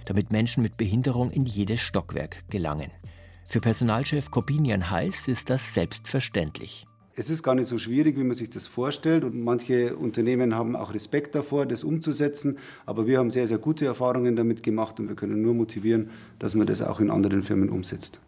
damit 0.08 0.32
Menschen 0.32 0.62
mit 0.62 0.78
Behinderung 0.78 1.30
in 1.30 1.44
jedes 1.44 1.80
Stockwerk 1.80 2.48
gelangen. 2.48 2.90
Für 3.46 3.60
Personalchef 3.60 4.30
Corbinian 4.30 4.90
Heiß 4.90 5.28
ist 5.28 5.50
das 5.50 5.74
selbstverständlich. 5.74 6.86
Es 7.14 7.30
ist 7.30 7.42
gar 7.42 7.54
nicht 7.54 7.66
so 7.66 7.78
schwierig, 7.78 8.16
wie 8.16 8.24
man 8.24 8.34
sich 8.34 8.48
das 8.48 8.66
vorstellt. 8.66 9.24
Und 9.24 9.42
manche 9.42 9.96
Unternehmen 9.96 10.54
haben 10.54 10.76
auch 10.76 10.94
Respekt 10.94 11.34
davor, 11.34 11.66
das 11.66 11.84
umzusetzen. 11.84 12.58
Aber 12.86 13.06
wir 13.06 13.18
haben 13.18 13.30
sehr, 13.30 13.46
sehr 13.46 13.58
gute 13.58 13.86
Erfahrungen 13.86 14.36
damit 14.36 14.62
gemacht 14.62 14.98
und 15.00 15.08
wir 15.08 15.16
können 15.16 15.42
nur 15.42 15.52
motivieren, 15.52 16.10
dass 16.38 16.54
man 16.54 16.66
das 16.66 16.80
auch 16.80 17.00
in 17.00 17.10
anderen 17.10 17.42
Firmen 17.42 17.70
umsetzt. 17.70 18.20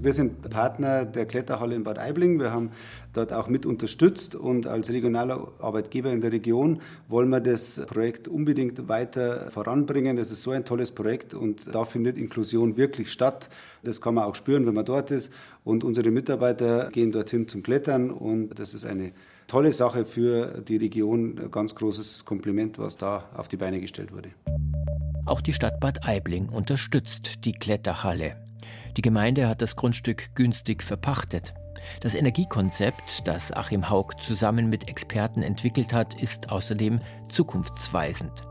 Wir 0.00 0.12
sind 0.12 0.48
Partner 0.48 1.04
der 1.04 1.26
Kletterhalle 1.26 1.74
in 1.74 1.82
Bad 1.82 1.98
Aibling. 1.98 2.38
Wir 2.38 2.52
haben 2.52 2.70
dort 3.14 3.32
auch 3.32 3.48
mit 3.48 3.66
unterstützt 3.66 4.36
und 4.36 4.68
als 4.68 4.92
regionaler 4.92 5.48
Arbeitgeber 5.58 6.12
in 6.12 6.20
der 6.20 6.30
Region 6.30 6.78
wollen 7.08 7.28
wir 7.30 7.40
das 7.40 7.84
Projekt 7.86 8.28
unbedingt 8.28 8.88
weiter 8.88 9.50
voranbringen. 9.50 10.16
Das 10.16 10.30
ist 10.30 10.42
so 10.42 10.52
ein 10.52 10.64
tolles 10.64 10.92
Projekt 10.92 11.34
und 11.34 11.74
da 11.74 11.84
findet 11.84 12.16
Inklusion 12.16 12.76
wirklich 12.76 13.10
statt. 13.10 13.48
Das 13.82 14.00
kann 14.00 14.14
man 14.14 14.24
auch 14.24 14.36
spüren, 14.36 14.66
wenn 14.66 14.74
man 14.74 14.84
dort 14.84 15.10
ist. 15.10 15.32
Und 15.64 15.82
unsere 15.82 16.12
Mitarbeiter 16.12 16.90
gehen 16.90 17.10
dorthin 17.10 17.48
zum 17.48 17.64
Klettern 17.64 18.12
und 18.12 18.56
das 18.56 18.74
ist 18.74 18.84
eine 18.84 19.10
tolle 19.48 19.72
Sache 19.72 20.04
für 20.04 20.62
die 20.62 20.76
Region. 20.76 21.40
Ein 21.40 21.50
ganz 21.50 21.74
großes 21.74 22.24
Kompliment, 22.24 22.78
was 22.78 22.98
da 22.98 23.24
auf 23.36 23.48
die 23.48 23.56
Beine 23.56 23.80
gestellt 23.80 24.12
wurde. 24.12 24.30
Auch 25.26 25.40
die 25.40 25.52
Stadt 25.52 25.80
Bad 25.80 26.06
Aibling 26.06 26.48
unterstützt 26.50 27.44
die 27.44 27.52
Kletterhalle. 27.52 28.47
Die 28.98 29.02
Gemeinde 29.02 29.48
hat 29.48 29.62
das 29.62 29.76
Grundstück 29.76 30.34
günstig 30.34 30.82
verpachtet. 30.82 31.54
Das 32.00 32.16
Energiekonzept, 32.16 33.28
das 33.28 33.52
Achim 33.52 33.88
Haug 33.88 34.14
zusammen 34.20 34.68
mit 34.68 34.88
Experten 34.88 35.40
entwickelt 35.40 35.92
hat, 35.92 36.20
ist 36.20 36.50
außerdem 36.50 36.98
zukunftsweisend. 37.28 38.42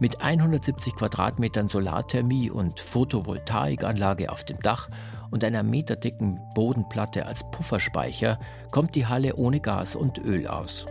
Mit 0.00 0.20
170 0.20 0.96
Quadratmetern 0.96 1.68
Solarthermie 1.68 2.50
und 2.50 2.80
Photovoltaikanlage 2.80 4.32
auf 4.32 4.42
dem 4.42 4.58
Dach 4.58 4.90
und 5.30 5.44
einer 5.44 5.62
meterdicken 5.62 6.40
Bodenplatte 6.56 7.24
als 7.24 7.48
Pufferspeicher 7.52 8.40
kommt 8.72 8.96
die 8.96 9.06
Halle 9.06 9.36
ohne 9.36 9.60
Gas 9.60 9.94
und 9.94 10.18
Öl 10.18 10.48
aus. 10.48 10.84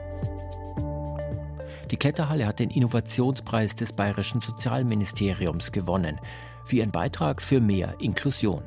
Die 1.91 1.98
Kletterhalle 1.98 2.48
hat 2.48 2.60
den 2.60 2.70
Innovationspreis 2.70 3.75
des 3.75 3.91
Bayerischen 3.91 4.39
Sozialministeriums 4.39 5.74
gewonnen, 5.74 6.18
wie 6.65 6.82
ein 6.82 6.91
Beitrag 6.91 7.41
für 7.41 7.60
mehr 7.60 7.96
Inklusion. 8.00 8.63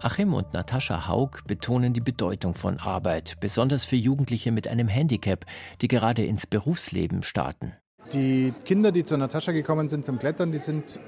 Achim 0.00 0.32
und 0.32 0.52
Natascha 0.52 1.08
Haug 1.08 1.42
betonen 1.48 1.92
die 1.92 2.00
Bedeutung 2.00 2.54
von 2.54 2.78
Arbeit, 2.78 3.34
besonders 3.40 3.84
für 3.84 3.96
Jugendliche 3.96 4.52
mit 4.52 4.68
einem 4.68 4.86
Handicap, 4.86 5.44
die 5.80 5.88
gerade 5.88 6.24
ins 6.24 6.46
Berufsleben 6.46 7.24
starten. 7.24 7.72
Die 8.12 8.54
Kinder, 8.64 8.92
die 8.92 9.02
zu 9.02 9.16
Natascha 9.16 9.50
gekommen 9.50 9.88
sind 9.88 10.06
zum 10.06 10.20
Klettern, 10.20 10.52
die 10.52 10.58
sind 10.58 11.00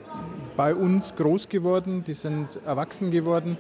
bei 0.56 0.74
uns 0.74 1.14
groß 1.14 1.48
geworden, 1.48 2.02
die 2.04 2.14
sind 2.14 2.58
erwachsen 2.66 3.12
geworden. 3.12 3.58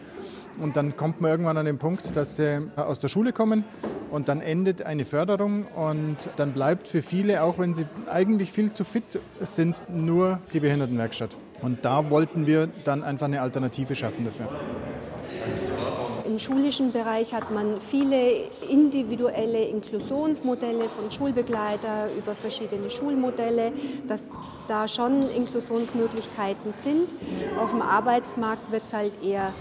Und 0.58 0.76
dann 0.76 0.96
kommt 0.96 1.20
man 1.20 1.30
irgendwann 1.30 1.56
an 1.58 1.64
den 1.64 1.78
Punkt, 1.78 2.16
dass 2.16 2.34
sie 2.34 2.68
aus 2.74 2.98
der 2.98 3.08
Schule 3.08 3.32
kommen 3.32 3.64
und 4.10 4.28
dann 4.28 4.40
endet 4.40 4.82
eine 4.82 5.04
Förderung 5.04 5.66
und 5.68 6.16
dann 6.36 6.52
bleibt 6.52 6.88
für 6.88 7.02
viele, 7.02 7.44
auch 7.44 7.56
wenn 7.58 7.72
sie 7.72 7.86
eigentlich 8.10 8.50
viel 8.50 8.72
zu 8.72 8.84
fit 8.84 9.20
sind, 9.38 9.80
nur 9.88 10.40
die 10.52 10.58
Behindertenwerkstatt. 10.58 11.36
Und 11.62 11.84
da 11.84 12.10
wollten 12.10 12.46
wir 12.46 12.66
dann 12.84 13.04
einfach 13.04 13.26
eine 13.26 13.40
Alternative 13.40 13.94
schaffen 13.94 14.24
dafür. 14.24 14.48
Schulischen 16.40 16.90
Bereich 16.90 17.34
hat 17.34 17.50
man 17.50 17.78
viele 17.82 18.48
individuelle 18.70 19.62
Inklusionsmodelle 19.64 20.84
von 20.84 21.12
Schulbegleiter 21.12 22.08
über 22.16 22.34
verschiedene 22.34 22.90
Schulmodelle, 22.90 23.72
dass 24.08 24.24
da 24.66 24.88
schon 24.88 25.20
Inklusionsmöglichkeiten 25.36 26.72
sind. 26.82 27.10
Auf 27.58 27.72
dem 27.72 27.82
Arbeitsmarkt 27.82 28.72
wird 28.72 28.82
es 28.86 28.92
halt 28.94 29.12
eher 29.22 29.52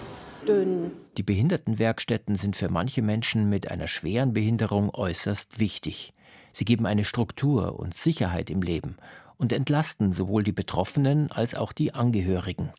dünn. 0.48 0.92
Die 1.18 1.24
Behindertenwerkstätten 1.24 2.36
sind 2.36 2.56
für 2.56 2.70
manche 2.70 3.02
Menschen 3.02 3.50
mit 3.50 3.70
einer 3.70 3.90
schweren 3.90 4.34
Behinderung 4.34 4.90
äußerst 4.94 5.60
wichtig. 5.60 6.14
Sie 6.54 6.64
geben 6.64 6.86
eine 6.86 7.04
Struktur 7.04 7.78
und 7.78 7.94
Sicherheit 7.94 8.50
im 8.50 8.62
Leben 8.62 8.96
und 9.38 9.52
entlasten 9.52 10.14
sowohl 10.14 10.44
die 10.44 10.54
Betroffenen 10.54 11.30
als 11.30 11.56
auch 11.56 11.74
die 11.74 11.94
Angehörigen. 11.94 12.72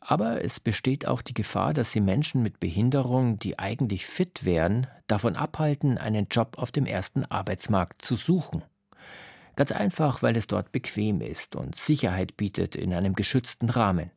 Aber 0.00 0.42
es 0.42 0.60
besteht 0.60 1.06
auch 1.06 1.22
die 1.22 1.34
Gefahr, 1.34 1.74
dass 1.74 1.92
sie 1.92 2.00
Menschen 2.00 2.42
mit 2.42 2.58
Behinderung, 2.58 3.38
die 3.38 3.58
eigentlich 3.58 4.06
fit 4.06 4.44
wären, 4.44 4.86
davon 5.06 5.36
abhalten, 5.36 5.98
einen 5.98 6.28
Job 6.30 6.58
auf 6.58 6.72
dem 6.72 6.86
ersten 6.86 7.24
Arbeitsmarkt 7.26 8.02
zu 8.02 8.16
suchen. 8.16 8.64
Ganz 9.56 9.72
einfach, 9.72 10.22
weil 10.22 10.36
es 10.36 10.46
dort 10.46 10.72
bequem 10.72 11.20
ist 11.20 11.54
und 11.54 11.74
Sicherheit 11.74 12.36
bietet 12.36 12.76
in 12.76 12.94
einem 12.94 13.14
geschützten 13.14 13.68
Rahmen. 13.68 14.10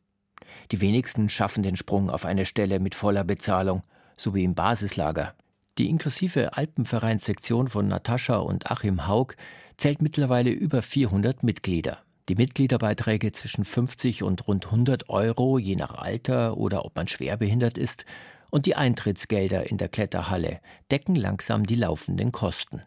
Die 0.72 0.80
wenigsten 0.80 1.28
schaffen 1.28 1.62
den 1.62 1.76
Sprung 1.76 2.10
auf 2.10 2.24
eine 2.24 2.46
Stelle 2.46 2.80
mit 2.80 2.94
voller 2.94 3.24
Bezahlung, 3.24 3.82
so 4.16 4.34
wie 4.34 4.44
im 4.44 4.54
Basislager. 4.54 5.34
Die 5.76 5.90
inklusive 5.90 6.56
Alpenvereinssektion 6.56 7.68
von 7.68 7.88
Natascha 7.88 8.36
und 8.36 8.70
Achim 8.70 9.06
Haug 9.06 9.34
zählt 9.76 10.02
mittlerweile 10.02 10.50
über 10.50 10.82
400 10.82 11.42
Mitglieder. 11.42 12.03
Die 12.30 12.36
Mitgliederbeiträge 12.36 13.32
zwischen 13.32 13.66
50 13.66 14.22
und 14.22 14.48
rund 14.48 14.66
100 14.66 15.10
Euro, 15.10 15.58
je 15.58 15.76
nach 15.76 15.94
Alter 15.94 16.56
oder 16.56 16.86
ob 16.86 16.96
man 16.96 17.06
schwerbehindert 17.06 17.76
ist, 17.76 18.06
und 18.50 18.64
die 18.66 18.76
Eintrittsgelder 18.76 19.68
in 19.68 19.76
der 19.76 19.88
Kletterhalle 19.88 20.60
decken 20.90 21.16
langsam 21.16 21.66
die 21.66 21.74
laufenden 21.74 22.32
Kosten. 22.32 22.82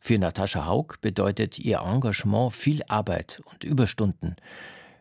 Für 0.00 0.18
Natascha 0.18 0.66
Haug 0.66 0.96
bedeutet 1.00 1.60
ihr 1.60 1.78
Engagement 1.78 2.52
viel 2.52 2.82
Arbeit 2.88 3.40
und 3.44 3.62
Überstunden. 3.62 4.34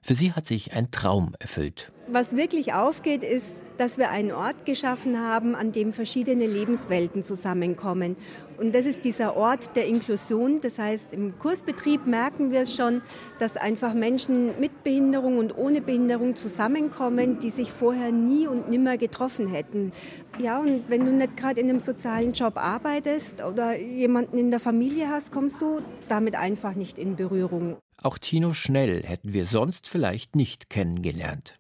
Für 0.04 0.16
sie 0.16 0.34
hat 0.34 0.48
sich 0.48 0.74
ein 0.74 0.90
Traum 0.90 1.36
erfüllt. 1.40 1.92
Was 2.08 2.36
wirklich 2.36 2.74
aufgeht, 2.74 3.24
ist, 3.24 3.46
dass 3.78 3.98
wir 3.98 4.10
einen 4.10 4.32
Ort 4.32 4.66
geschaffen 4.66 5.20
haben, 5.20 5.56
an 5.56 5.72
dem 5.72 5.94
verschiedene 5.94 6.46
Lebenswelten 6.46 7.24
zusammenkommen. 7.24 8.16
Und 8.58 8.76
das 8.76 8.86
ist 8.86 9.04
dieser 9.06 9.36
Ort 9.36 9.76
der 9.76 9.86
Inklusion. 9.86 10.60
Das 10.62 10.78
heißt, 10.78 11.14
im 11.14 11.38
Kursbetrieb 11.40 12.06
merken 12.06 12.52
wir 12.52 12.62
es 12.62 12.76
schon, 12.76 13.02
dass 13.40 13.58
einfach 13.58 13.94
Menschen 13.94 14.60
mit 14.60 14.84
Behinderung 14.84 15.38
und 15.38 15.58
ohne 15.58 15.82
Behinderung 15.82 16.36
zusammenkommen, 16.36 17.40
die 17.40 17.50
sich 17.50 17.72
vorher 17.72 18.12
nie 18.12 18.48
und 18.48 18.70
nimmer 18.70 18.98
getroffen 18.98 19.48
hätten. 19.48 19.94
Ja, 20.40 20.60
und 20.60 20.84
wenn 20.90 21.06
du 21.06 21.12
nicht 21.12 21.38
gerade 21.38 21.60
in 21.62 21.70
einem 21.70 21.80
sozialen 21.80 22.34
Job 22.34 22.58
arbeitest 22.58 23.44
oder 23.44 23.78
jemanden 23.78 24.38
in 24.38 24.52
der 24.52 24.60
Familie 24.60 25.10
hast, 25.10 25.32
kommst 25.32 25.62
du 25.62 25.80
damit 26.08 26.36
einfach 26.36 26.76
nicht 26.76 26.98
in 26.98 27.16
Berührung. 27.16 27.78
Auch 28.04 28.18
Tino 28.18 28.54
Schnell 28.54 29.04
hätten 29.04 29.34
wir 29.34 29.46
sonst 29.46 29.88
vielleicht 29.88 30.36
nicht 30.36 30.72
kennengelernt. 30.72 31.56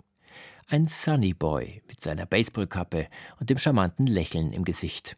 Ein 0.67 0.87
Sunny 0.87 1.35
Boy 1.35 1.83
mit 1.87 2.01
seiner 2.01 2.25
Baseballkappe 2.25 3.07
und 3.39 3.51
dem 3.51 3.59
charmanten 3.59 4.07
Lächeln 4.07 4.51
im 4.51 4.65
Gesicht. 4.65 5.17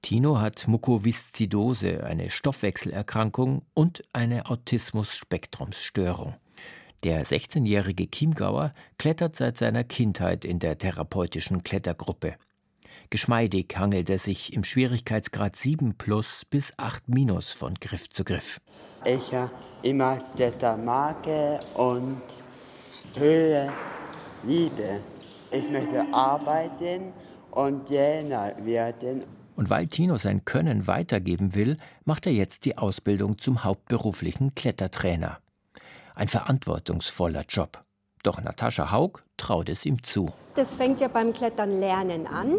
Tino 0.00 0.40
hat 0.40 0.66
Mukoviszidose, 0.66 2.02
eine 2.02 2.28
Stoffwechselerkrankung 2.28 3.62
und 3.72 4.02
eine 4.12 4.46
Autismus-Spektrumsstörung. 4.46 6.34
Der 7.04 7.24
16-jährige 7.24 8.10
Chiemgauer 8.10 8.72
klettert 8.98 9.36
seit 9.36 9.58
seiner 9.58 9.84
Kindheit 9.84 10.44
in 10.44 10.58
der 10.58 10.76
therapeutischen 10.76 11.62
Klettergruppe. 11.62 12.34
Geschmeidig 13.10 13.74
hangelt 13.76 14.08
er 14.10 14.18
sich 14.18 14.52
im 14.52 14.64
Schwierigkeitsgrad 14.64 15.56
7 15.56 15.94
plus 15.94 16.44
bis 16.48 16.72
8 16.78 17.08
minus 17.08 17.50
von 17.50 17.74
Griff 17.74 18.08
zu 18.08 18.24
Griff. 18.24 18.60
Ich 19.04 19.32
habe 19.34 19.50
immer 19.82 20.18
Klettermarke 20.34 21.60
und 21.74 22.22
Höhe 23.16 23.72
liebe. 24.44 25.00
Ich 25.50 25.68
möchte 25.70 26.06
arbeiten 26.12 27.12
und 27.50 27.86
Trainer 27.86 28.54
werden. 28.64 29.24
Und 29.54 29.68
weil 29.68 29.86
Tino 29.86 30.16
sein 30.16 30.44
Können 30.44 30.86
weitergeben 30.86 31.54
will, 31.54 31.76
macht 32.04 32.26
er 32.26 32.32
jetzt 32.32 32.64
die 32.64 32.78
Ausbildung 32.78 33.38
zum 33.38 33.64
hauptberuflichen 33.64 34.54
Klettertrainer. 34.54 35.38
Ein 36.14 36.28
verantwortungsvoller 36.28 37.44
Job. 37.48 37.84
Doch 38.22 38.40
Natascha 38.40 38.92
Haug 38.92 39.24
traut 39.36 39.68
es 39.68 39.84
ihm 39.84 40.02
zu. 40.02 40.28
Das 40.54 40.74
fängt 40.74 41.00
ja 41.00 41.08
beim 41.08 41.32
Klettern 41.32 41.80
lernen 41.80 42.26
an. 42.26 42.58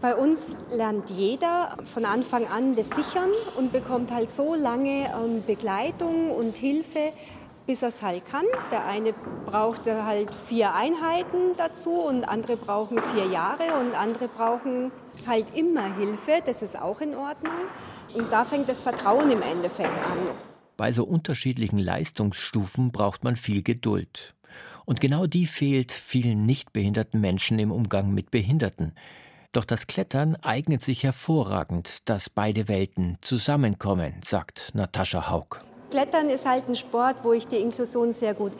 Bei 0.00 0.14
uns 0.14 0.40
lernt 0.72 1.10
jeder 1.10 1.76
von 1.84 2.04
Anfang 2.04 2.46
an 2.46 2.74
das 2.74 2.88
Sichern 2.90 3.30
und 3.56 3.72
bekommt 3.72 4.12
halt 4.12 4.34
so 4.34 4.54
lange 4.54 5.06
ähm, 5.12 5.42
Begleitung 5.44 6.30
und 6.30 6.56
Hilfe, 6.56 7.12
bis 7.66 7.82
er 7.82 7.88
es 7.88 8.00
halt 8.00 8.24
kann. 8.24 8.44
Der 8.70 8.86
eine 8.86 9.12
braucht 9.46 9.86
halt 9.86 10.34
vier 10.34 10.74
Einheiten 10.74 11.56
dazu 11.56 11.90
und 11.90 12.24
andere 12.24 12.56
brauchen 12.56 12.98
vier 13.00 13.26
Jahre 13.26 13.78
und 13.80 13.94
andere 13.94 14.28
brauchen 14.28 14.92
halt 15.26 15.46
immer 15.54 15.94
Hilfe. 15.96 16.42
Das 16.46 16.62
ist 16.62 16.80
auch 16.80 17.00
in 17.00 17.14
Ordnung. 17.14 17.54
Und 18.14 18.32
da 18.32 18.44
fängt 18.44 18.68
das 18.68 18.82
Vertrauen 18.82 19.30
im 19.30 19.42
Endeffekt 19.42 19.90
an. 19.90 20.18
Bei 20.76 20.92
so 20.92 21.04
unterschiedlichen 21.04 21.78
Leistungsstufen 21.78 22.92
braucht 22.92 23.24
man 23.24 23.34
viel 23.34 23.62
Geduld. 23.62 24.36
Und 24.88 25.02
genau 25.02 25.26
die 25.26 25.46
fehlt 25.46 25.92
vielen 25.92 26.46
nicht 26.46 26.72
behinderten 26.72 27.20
Menschen 27.20 27.58
im 27.58 27.70
Umgang 27.70 28.14
mit 28.14 28.30
Behinderten. 28.30 28.94
Doch 29.52 29.66
das 29.66 29.86
Klettern 29.86 30.34
eignet 30.36 30.82
sich 30.82 31.04
hervorragend, 31.04 32.08
dass 32.08 32.30
beide 32.30 32.68
Welten 32.68 33.18
zusammenkommen, 33.20 34.14
sagt 34.24 34.70
Natascha 34.72 35.28
Haug. 35.28 35.60
Klettern 35.90 36.30
ist 36.30 36.46
halt 36.46 36.70
ein 36.70 36.74
Sport, 36.74 37.18
wo 37.22 37.34
ich 37.34 37.46
die 37.46 37.56
Inklusion 37.56 38.14
sehr 38.14 38.32
gut 38.32 38.52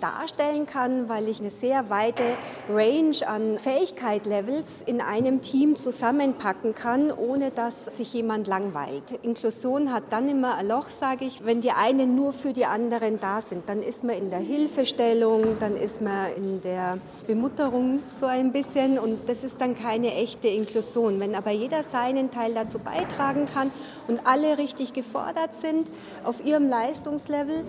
darstellen 0.00 0.66
kann, 0.66 1.08
weil 1.08 1.28
ich 1.28 1.40
eine 1.40 1.50
sehr 1.50 1.90
weite 1.90 2.22
Range 2.68 3.16
an 3.26 3.58
Fähigkeit-Levels 3.58 4.66
in 4.86 5.00
einem 5.00 5.40
Team 5.40 5.76
zusammenpacken 5.76 6.74
kann, 6.74 7.10
ohne 7.10 7.50
dass 7.50 7.86
sich 7.96 8.12
jemand 8.12 8.46
langweilt. 8.46 9.18
Inklusion 9.22 9.92
hat 9.92 10.04
dann 10.10 10.28
immer 10.28 10.56
ein 10.56 10.68
Loch, 10.68 10.86
sage 11.00 11.24
ich, 11.24 11.44
wenn 11.44 11.60
die 11.60 11.72
einen 11.72 12.14
nur 12.14 12.32
für 12.32 12.52
die 12.52 12.66
anderen 12.66 13.20
da 13.20 13.40
sind. 13.40 13.68
Dann 13.68 13.82
ist 13.82 14.04
man 14.04 14.16
in 14.16 14.30
der 14.30 14.40
Hilfestellung, 14.40 15.58
dann 15.60 15.76
ist 15.76 16.00
man 16.00 16.34
in 16.36 16.60
der 16.62 16.98
Bemutterung 17.26 18.00
so 18.20 18.26
ein 18.26 18.52
bisschen 18.52 18.98
und 18.98 19.28
das 19.28 19.44
ist 19.44 19.60
dann 19.60 19.78
keine 19.78 20.14
echte 20.14 20.48
Inklusion. 20.48 21.20
Wenn 21.20 21.34
aber 21.34 21.50
jeder 21.50 21.82
seinen 21.82 22.30
Teil 22.30 22.54
dazu 22.54 22.78
beitragen 22.78 23.46
kann 23.46 23.70
und 24.08 24.26
alle 24.26 24.58
richtig 24.58 24.92
gefordert 24.92 25.50
sind 25.60 25.88
auf 26.24 26.44
ihrem 26.44 26.68
Leistungslevel, 26.68 27.64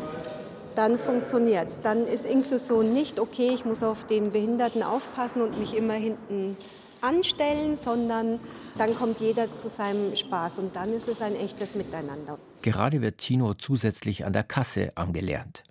dann 0.75 0.98
funktioniert 0.98 1.70
es. 1.70 1.79
Dann 1.82 2.08
ist 2.08 2.25
Inklusion 2.25 2.94
nicht, 2.94 3.20
okay, 3.20 3.51
ich 3.53 3.65
muss 3.65 3.84
auf 3.84 4.05
den 4.05 4.32
Behinderten 4.32 4.84
aufpassen 4.84 5.41
und 5.41 5.60
mich 5.60 5.75
immer 5.75 5.94
hinten 5.94 6.58
anstellen, 7.01 7.77
sondern 7.77 8.39
dann 8.77 8.94
kommt 8.96 9.20
jeder 9.20 9.53
zu 9.55 9.70
seinem 9.70 10.15
Spaß 10.15 10.60
und 10.60 10.75
dann 10.75 10.94
ist 10.94 11.08
es 11.08 11.22
ein 11.22 11.36
echtes 11.36 11.75
Miteinander. 11.75 12.38
Gerade 12.62 13.01
wird 13.01 13.20
Tino 13.20 13.53
zusätzlich 13.53 14.25
an 14.25 14.34
der 14.34 14.44
Kasse 14.44 14.91
angelernt. 14.96 15.63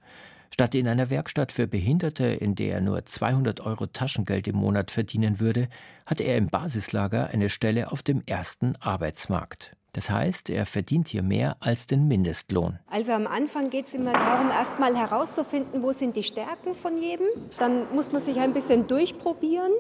Statt 0.51 0.77
in 0.77 0.87
einer 0.87 1.11
Werkstatt 1.11 1.51
für 1.51 1.67
Behinderte, 1.67 2.27
in 2.27 2.55
der 2.55 2.75
er 2.75 2.81
nur 2.81 3.05
200 3.05 3.61
Euro 3.61 3.87
Taschengeld 3.87 4.47
im 4.47 4.55
Monat 4.55 4.93
verdienen 4.93 5.41
würde, 5.41 5.69
hat 6.07 6.21
er 6.21 6.37
im 6.37 6.47
Basislager 6.47 7.27
eine 7.27 7.49
Stelle 7.49 7.91
auf 7.91 8.05
dem 8.05 8.23
ersten 8.25 8.77
Arbeitsmarkt. 8.77 9.77
Das 9.95 10.11
heißt, 10.11 10.51
er 10.51 10.67
verdient 10.67 11.07
hier 11.07 11.23
mehr 11.23 11.57
als 11.61 11.87
den 11.87 12.09
Mindestlohn. 12.09 12.81
Also 12.91 13.13
am 13.13 13.29
Anfang 13.29 13.71
geht 13.71 13.87
es 13.87 13.95
immer 13.95 14.13
darum, 14.13 14.51
erstmal 14.51 14.97
herauszufinden, 14.97 15.85
wo 15.85 15.93
sind 15.93 16.17
die 16.17 16.25
Stärken 16.25 16.75
von 16.75 17.01
jedem. 17.01 17.29
Dann 17.61 17.87
muss 17.95 18.11
man 18.11 18.21
sich 18.21 18.41
ein 18.41 18.53
bisschen 18.53 18.89
durchprobieren. 18.89 19.71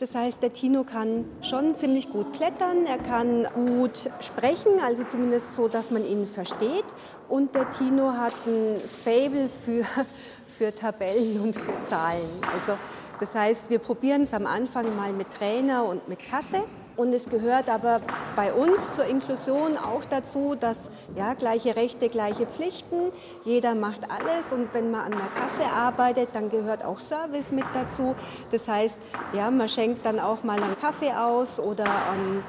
Das 0.00 0.14
heißt, 0.14 0.42
der 0.42 0.54
Tino 0.54 0.84
kann 0.84 1.26
schon 1.42 1.76
ziemlich 1.76 2.10
gut 2.10 2.32
klettern, 2.32 2.86
er 2.86 2.96
kann 2.96 3.46
gut 3.54 4.10
sprechen, 4.20 4.80
also 4.82 5.04
zumindest 5.04 5.54
so, 5.54 5.68
dass 5.68 5.90
man 5.90 6.02
ihn 6.06 6.26
versteht. 6.26 6.86
Und 7.28 7.54
der 7.54 7.70
Tino 7.70 8.12
hat 8.12 8.34
ein 8.46 8.80
Fable 9.04 9.50
für, 9.66 9.84
für 10.46 10.74
Tabellen 10.74 11.40
und 11.42 11.54
für 11.54 11.74
Zahlen. 11.90 12.30
Also 12.54 12.78
das 13.20 13.34
heißt, 13.34 13.68
wir 13.68 13.80
probieren 13.80 14.22
es 14.22 14.32
am 14.32 14.46
Anfang 14.46 14.96
mal 14.96 15.12
mit 15.12 15.30
Trainer 15.30 15.84
und 15.84 16.08
mit 16.08 16.20
Kasse. 16.20 16.64
Und 16.98 17.12
es 17.12 17.26
gehört 17.26 17.70
aber 17.70 18.00
bei 18.34 18.52
uns 18.52 18.80
zur 18.96 19.04
Inklusion 19.04 19.76
auch 19.76 20.04
dazu, 20.04 20.56
dass 20.58 20.76
ja, 21.14 21.34
gleiche 21.34 21.76
Rechte, 21.76 22.08
gleiche 22.08 22.44
Pflichten, 22.44 23.12
jeder 23.44 23.76
macht 23.76 24.00
alles 24.10 24.50
und 24.50 24.74
wenn 24.74 24.90
man 24.90 25.02
an 25.02 25.12
der 25.12 25.20
Kasse 25.20 25.64
arbeitet, 25.72 26.30
dann 26.32 26.50
gehört 26.50 26.84
auch 26.84 26.98
Service 26.98 27.52
mit 27.52 27.66
dazu. 27.72 28.16
Das 28.50 28.66
heißt, 28.66 28.98
ja, 29.32 29.48
man 29.52 29.68
schenkt 29.68 30.04
dann 30.04 30.18
auch 30.18 30.42
mal 30.42 30.60
einen 30.60 30.76
Kaffee 30.80 31.12
aus 31.12 31.60
oder 31.60 31.84
ähm, 31.84 32.42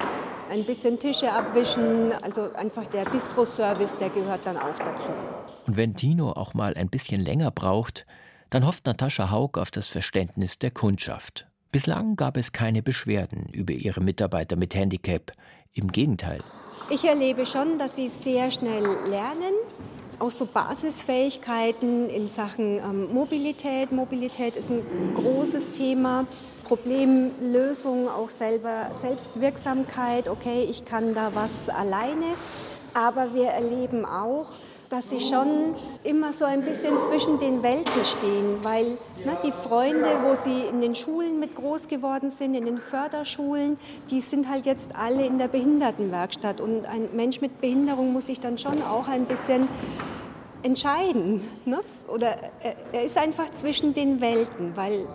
ein 0.50 0.64
bisschen 0.64 0.98
Tische 0.98 1.30
abwischen. 1.30 2.12
Also 2.20 2.52
einfach 2.54 2.88
der 2.88 3.04
Bistro-Service, 3.04 3.98
der 4.00 4.08
gehört 4.08 4.44
dann 4.46 4.56
auch 4.56 4.76
dazu. 4.78 5.12
Und 5.68 5.76
wenn 5.76 5.94
Tino 5.94 6.32
auch 6.32 6.54
mal 6.54 6.74
ein 6.74 6.88
bisschen 6.88 7.20
länger 7.20 7.52
braucht, 7.52 8.04
dann 8.50 8.66
hofft 8.66 8.84
Natascha 8.84 9.30
Haug 9.30 9.60
auf 9.60 9.70
das 9.70 9.86
Verständnis 9.86 10.58
der 10.58 10.72
Kundschaft. 10.72 11.46
Bislang 11.72 12.16
gab 12.16 12.36
es 12.36 12.50
keine 12.50 12.82
Beschwerden 12.82 13.46
über 13.52 13.72
ihre 13.72 14.00
Mitarbeiter 14.00 14.56
mit 14.56 14.74
Handicap. 14.74 15.30
Im 15.72 15.92
Gegenteil. 15.92 16.40
Ich 16.90 17.04
erlebe 17.04 17.46
schon, 17.46 17.78
dass 17.78 17.94
sie 17.94 18.08
sehr 18.08 18.50
schnell 18.50 18.82
lernen. 19.08 19.54
Auch 20.18 20.32
so 20.32 20.46
Basisfähigkeiten 20.46 22.10
in 22.10 22.26
Sachen 22.26 22.78
ähm, 22.78 23.14
Mobilität. 23.14 23.92
Mobilität 23.92 24.56
ist 24.56 24.72
ein 24.72 24.82
großes 25.14 25.70
Thema. 25.70 26.26
Problemlösung, 26.64 28.08
auch 28.08 28.30
selber 28.30 28.90
Selbstwirksamkeit. 29.00 30.28
Okay, 30.28 30.66
ich 30.68 30.84
kann 30.84 31.14
da 31.14 31.30
was 31.34 31.72
alleine. 31.72 32.26
Aber 32.94 33.32
wir 33.32 33.50
erleben 33.50 34.04
auch, 34.04 34.48
dass 34.90 35.08
sie 35.08 35.20
schon 35.20 35.74
immer 36.02 36.32
so 36.32 36.44
ein 36.44 36.62
bisschen 36.62 36.94
zwischen 37.08 37.38
den 37.38 37.62
Welten 37.62 38.04
stehen, 38.04 38.58
weil 38.62 38.84
ne, 39.24 39.38
die 39.44 39.52
Freunde, 39.52 40.18
wo 40.24 40.34
sie 40.34 40.68
in 40.68 40.80
den 40.80 40.96
Schulen 40.96 41.38
mit 41.38 41.54
groß 41.54 41.86
geworden 41.86 42.32
sind, 42.36 42.56
in 42.56 42.66
den 42.66 42.78
Förderschulen, 42.78 43.78
die 44.10 44.20
sind 44.20 44.50
halt 44.50 44.66
jetzt 44.66 44.88
alle 44.94 45.24
in 45.24 45.38
der 45.38 45.46
Behindertenwerkstatt. 45.46 46.60
Und 46.60 46.86
ein 46.86 47.08
Mensch 47.14 47.40
mit 47.40 47.60
Behinderung 47.60 48.12
muss 48.12 48.26
sich 48.26 48.40
dann 48.40 48.58
schon 48.58 48.82
auch 48.82 49.06
ein 49.06 49.26
bisschen 49.26 49.68
entscheiden. 50.64 51.40
Ne? 51.64 51.78
Oder 52.08 52.36
er 52.92 53.04
ist 53.04 53.16
einfach 53.16 53.46
zwischen 53.60 53.94
den 53.94 54.20
Welten, 54.20 54.76
weil 54.76 55.06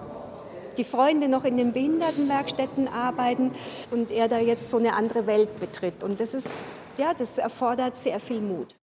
die 0.77 0.85
Freunde 0.85 1.27
noch 1.27 1.43
in 1.43 1.57
den 1.57 1.73
Behindertenwerkstätten 1.73 2.87
arbeiten 2.87 3.51
und 3.91 4.09
er 4.09 4.29
da 4.29 4.39
jetzt 4.39 4.71
so 4.71 4.77
eine 4.77 4.93
andere 4.93 5.27
Welt 5.27 5.59
betritt. 5.59 6.01
Und 6.01 6.21
das 6.21 6.33
ist, 6.33 6.47
ja, 6.97 7.13
das 7.13 7.37
erfordert 7.37 7.97
sehr 7.97 8.21
viel 8.21 8.39
Mut. 8.39 8.75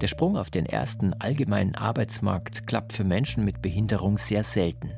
Der 0.00 0.06
Sprung 0.06 0.36
auf 0.38 0.48
den 0.50 0.64
ersten 0.64 1.12
allgemeinen 1.14 1.74
Arbeitsmarkt 1.74 2.66
klappt 2.66 2.94
für 2.94 3.04
Menschen 3.04 3.44
mit 3.44 3.60
Behinderung 3.60 4.16
sehr 4.16 4.44
selten. 4.44 4.92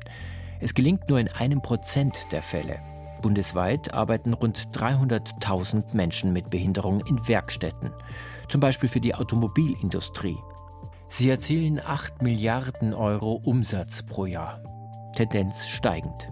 Es 0.61 0.73
gelingt 0.73 1.09
nur 1.09 1.19
in 1.19 1.27
einem 1.27 1.61
Prozent 1.61 2.31
der 2.31 2.41
Fälle. 2.41 2.79
Bundesweit 3.21 3.93
arbeiten 3.93 4.33
rund 4.33 4.69
300.000 4.73 5.95
Menschen 5.95 6.31
mit 6.31 6.49
Behinderung 6.49 7.01
in 7.01 7.27
Werkstätten, 7.27 7.91
zum 8.47 8.61
Beispiel 8.61 8.89
für 8.89 9.01
die 9.01 9.15
Automobilindustrie. 9.15 10.37
Sie 11.09 11.29
erzielen 11.29 11.81
8 11.85 12.21
Milliarden 12.21 12.93
Euro 12.93 13.41
Umsatz 13.43 14.03
pro 14.03 14.25
Jahr. 14.25 14.61
Tendenz 15.15 15.67
steigend. 15.67 16.29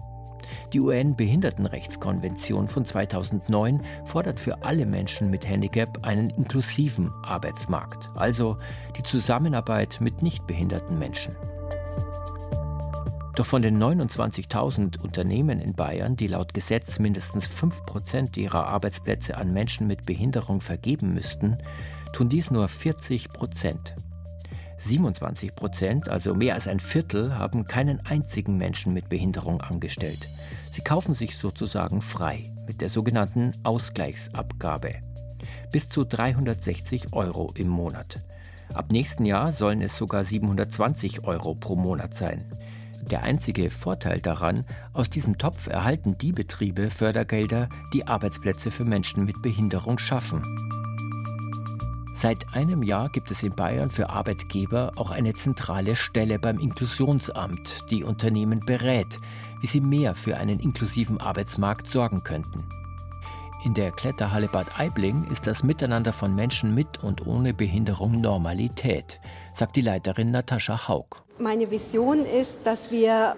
Die 0.72 0.80
UN-Behindertenrechtskonvention 0.80 2.68
von 2.68 2.84
2009 2.84 3.80
fordert 4.04 4.40
für 4.40 4.62
alle 4.64 4.86
Menschen 4.86 5.30
mit 5.30 5.48
Handicap 5.48 6.06
einen 6.06 6.30
inklusiven 6.30 7.10
Arbeitsmarkt, 7.22 8.10
also 8.14 8.56
die 8.96 9.02
Zusammenarbeit 9.02 9.98
mit 10.00 10.22
nichtbehinderten 10.22 10.98
Menschen. 10.98 11.36
Doch 13.34 13.46
von 13.46 13.62
den 13.62 13.82
29.000 13.82 15.00
Unternehmen 15.00 15.60
in 15.60 15.72
Bayern, 15.72 16.16
die 16.16 16.26
laut 16.26 16.52
Gesetz 16.52 16.98
mindestens 16.98 17.48
5% 17.48 18.38
ihrer 18.38 18.66
Arbeitsplätze 18.66 19.38
an 19.38 19.54
Menschen 19.54 19.86
mit 19.86 20.04
Behinderung 20.04 20.60
vergeben 20.60 21.14
müssten, 21.14 21.56
tun 22.12 22.28
dies 22.28 22.50
nur 22.50 22.68
40 22.68 23.30
Prozent. 23.30 23.94
27 24.76 25.54
Prozent, 25.54 26.08
also 26.10 26.34
mehr 26.34 26.54
als 26.54 26.68
ein 26.68 26.80
Viertel, 26.80 27.38
haben 27.38 27.64
keinen 27.64 28.04
einzigen 28.04 28.58
Menschen 28.58 28.92
mit 28.92 29.08
Behinderung 29.08 29.62
angestellt. 29.62 30.28
Sie 30.72 30.82
kaufen 30.82 31.14
sich 31.14 31.36
sozusagen 31.36 32.00
frei 32.00 32.50
mit 32.66 32.80
der 32.80 32.88
sogenannten 32.88 33.52
Ausgleichsabgabe. 33.62 34.94
Bis 35.70 35.88
zu 35.88 36.04
360 36.04 37.12
Euro 37.12 37.52
im 37.54 37.68
Monat. 37.68 38.24
Ab 38.72 38.90
nächsten 38.90 39.26
Jahr 39.26 39.52
sollen 39.52 39.82
es 39.82 39.96
sogar 39.96 40.24
720 40.24 41.24
Euro 41.24 41.54
pro 41.54 41.76
Monat 41.76 42.14
sein. 42.14 42.50
Der 43.02 43.22
einzige 43.22 43.68
Vorteil 43.68 44.20
daran, 44.20 44.64
aus 44.94 45.10
diesem 45.10 45.36
Topf 45.36 45.66
erhalten 45.66 46.16
die 46.16 46.32
Betriebe 46.32 46.88
Fördergelder, 46.88 47.68
die 47.92 48.06
Arbeitsplätze 48.06 48.70
für 48.70 48.84
Menschen 48.84 49.24
mit 49.24 49.42
Behinderung 49.42 49.98
schaffen. 49.98 50.42
Seit 52.14 52.54
einem 52.54 52.84
Jahr 52.84 53.10
gibt 53.10 53.32
es 53.32 53.42
in 53.42 53.52
Bayern 53.52 53.90
für 53.90 54.08
Arbeitgeber 54.08 54.92
auch 54.94 55.10
eine 55.10 55.34
zentrale 55.34 55.96
Stelle 55.96 56.38
beim 56.38 56.60
Inklusionsamt, 56.60 57.90
die 57.90 58.04
Unternehmen 58.04 58.60
berät, 58.60 59.18
wie 59.62 59.66
sie 59.66 59.80
mehr 59.80 60.14
für 60.14 60.36
einen 60.36 60.60
inklusiven 60.60 61.20
Arbeitsmarkt 61.20 61.88
sorgen 61.88 62.22
könnten. 62.22 62.64
In 63.64 63.74
der 63.74 63.92
Kletterhalle 63.92 64.48
Bad 64.48 64.78
Aibling 64.78 65.24
ist 65.30 65.46
das 65.46 65.62
Miteinander 65.62 66.12
von 66.12 66.34
Menschen 66.34 66.74
mit 66.74 67.02
und 67.02 67.26
ohne 67.26 67.54
Behinderung 67.54 68.20
Normalität, 68.20 69.20
sagt 69.54 69.76
die 69.76 69.82
Leiterin 69.82 70.32
Natascha 70.32 70.88
Haug. 70.88 71.22
Meine 71.38 71.70
Vision 71.70 72.26
ist, 72.26 72.58
dass 72.64 72.90
wir 72.90 73.36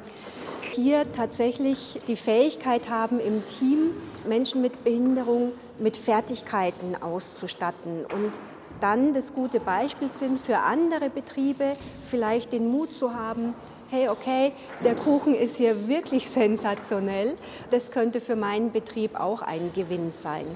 hier 0.72 1.04
tatsächlich 1.12 2.00
die 2.08 2.16
Fähigkeit 2.16 2.88
haben, 2.88 3.20
im 3.20 3.42
Team 3.46 3.90
Menschen 4.26 4.62
mit 4.62 4.82
Behinderung 4.82 5.52
mit 5.78 5.96
Fertigkeiten 5.96 6.96
auszustatten 7.00 8.04
und 8.06 8.32
dann 8.80 9.14
das 9.14 9.32
gute 9.32 9.60
Beispiel 9.60 10.08
sind 10.08 10.40
für 10.40 10.58
andere 10.58 11.10
Betriebe, 11.10 11.74
vielleicht 12.10 12.52
den 12.52 12.68
Mut 12.68 12.92
zu 12.94 13.14
haben, 13.14 13.54
hey, 13.94 14.08
okay, 14.08 14.52
der 14.82 14.96
Kuchen 14.96 15.36
ist 15.36 15.56
hier 15.56 15.86
wirklich 15.86 16.28
sensationell, 16.28 17.34
das 17.70 17.92
könnte 17.92 18.20
für 18.20 18.34
meinen 18.34 18.72
Betrieb 18.72 19.18
auch 19.18 19.40
ein 19.40 19.70
Gewinn 19.72 20.12
sein. 20.20 20.46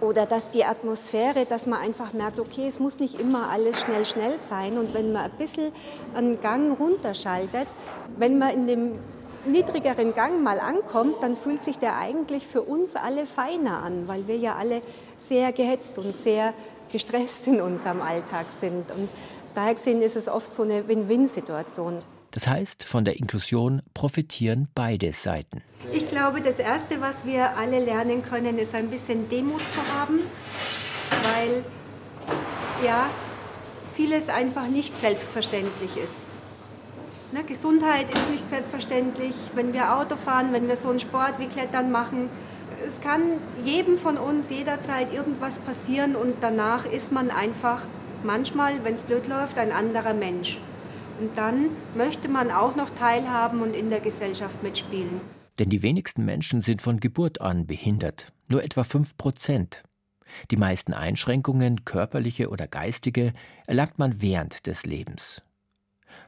Oder 0.00 0.26
dass 0.26 0.50
die 0.50 0.64
Atmosphäre, 0.64 1.44
dass 1.44 1.66
man 1.66 1.80
einfach 1.80 2.12
merkt, 2.12 2.40
okay, 2.40 2.66
es 2.66 2.80
muss 2.80 2.98
nicht 2.98 3.20
immer 3.20 3.48
alles 3.50 3.80
schnell, 3.80 4.04
schnell 4.04 4.34
sein. 4.48 4.78
Und 4.78 4.94
wenn 4.94 5.12
man 5.12 5.24
ein 5.24 5.38
bisschen 5.38 5.72
einen 6.14 6.40
Gang 6.40 6.78
runterschaltet, 6.78 7.66
wenn 8.16 8.38
man 8.38 8.50
in 8.50 8.66
dem 8.66 8.92
niedrigeren 9.44 10.14
Gang 10.14 10.42
mal 10.42 10.60
ankommt, 10.60 11.16
dann 11.22 11.36
fühlt 11.36 11.64
sich 11.64 11.78
der 11.78 11.96
eigentlich 11.96 12.46
für 12.46 12.62
uns 12.62 12.96
alle 12.96 13.26
feiner 13.26 13.82
an, 13.82 14.06
weil 14.06 14.26
wir 14.26 14.36
ja 14.36 14.56
alle 14.56 14.82
sehr 15.18 15.52
gehetzt 15.52 15.98
und 15.98 16.16
sehr 16.16 16.54
gestresst 16.90 17.46
in 17.46 17.60
unserem 17.60 18.02
Alltag 18.02 18.46
sind. 18.60 18.90
Und 18.90 19.08
daher 19.54 19.74
gesehen 19.74 20.02
ist 20.02 20.16
es 20.16 20.28
oft 20.28 20.52
so 20.52 20.62
eine 20.62 20.86
Win-Win-Situation. 20.86 21.98
Das 22.38 22.46
heißt, 22.46 22.84
von 22.84 23.04
der 23.04 23.18
Inklusion 23.18 23.82
profitieren 23.94 24.68
beide 24.72 25.12
Seiten. 25.12 25.60
Ich 25.92 26.06
glaube, 26.06 26.40
das 26.40 26.60
Erste, 26.60 27.00
was 27.00 27.26
wir 27.26 27.56
alle 27.56 27.84
lernen 27.84 28.22
können, 28.22 28.58
ist 28.60 28.76
ein 28.76 28.90
bisschen 28.90 29.28
Demut 29.28 29.60
zu 29.72 29.80
haben, 29.98 30.20
weil 31.24 31.64
ja, 32.86 33.06
vieles 33.96 34.28
einfach 34.28 34.68
nicht 34.68 34.96
selbstverständlich 34.96 35.96
ist. 35.96 37.32
Ne, 37.32 37.42
Gesundheit 37.42 38.08
ist 38.08 38.30
nicht 38.30 38.48
selbstverständlich. 38.48 39.34
Wenn 39.56 39.72
wir 39.72 39.96
Auto 39.96 40.14
fahren, 40.14 40.52
wenn 40.52 40.68
wir 40.68 40.76
so 40.76 40.90
einen 40.90 41.00
Sport 41.00 41.40
wie 41.40 41.48
Klettern 41.48 41.90
machen, 41.90 42.30
es 42.86 43.00
kann 43.00 43.20
jedem 43.64 43.98
von 43.98 44.16
uns 44.16 44.48
jederzeit 44.48 45.12
irgendwas 45.12 45.58
passieren 45.58 46.14
und 46.14 46.36
danach 46.40 46.86
ist 46.86 47.10
man 47.10 47.32
einfach 47.32 47.82
manchmal, 48.22 48.84
wenn 48.84 48.94
es 48.94 49.02
blöd 49.02 49.26
läuft, 49.26 49.58
ein 49.58 49.72
anderer 49.72 50.14
Mensch. 50.14 50.60
Und 51.18 51.36
dann 51.36 51.70
möchte 51.96 52.28
man 52.28 52.50
auch 52.50 52.76
noch 52.76 52.90
teilhaben 52.90 53.60
und 53.60 53.74
in 53.74 53.90
der 53.90 54.00
Gesellschaft 54.00 54.62
mitspielen. 54.62 55.20
Denn 55.58 55.68
die 55.68 55.82
wenigsten 55.82 56.24
Menschen 56.24 56.62
sind 56.62 56.80
von 56.80 57.00
Geburt 57.00 57.40
an 57.40 57.66
behindert. 57.66 58.32
Nur 58.48 58.62
etwa 58.62 58.84
5 58.84 59.16
Prozent. 59.16 59.82
Die 60.50 60.56
meisten 60.56 60.92
Einschränkungen, 60.92 61.84
körperliche 61.84 62.50
oder 62.50 62.68
geistige, 62.68 63.32
erlangt 63.66 63.98
man 63.98 64.22
während 64.22 64.66
des 64.66 64.86
Lebens. 64.86 65.42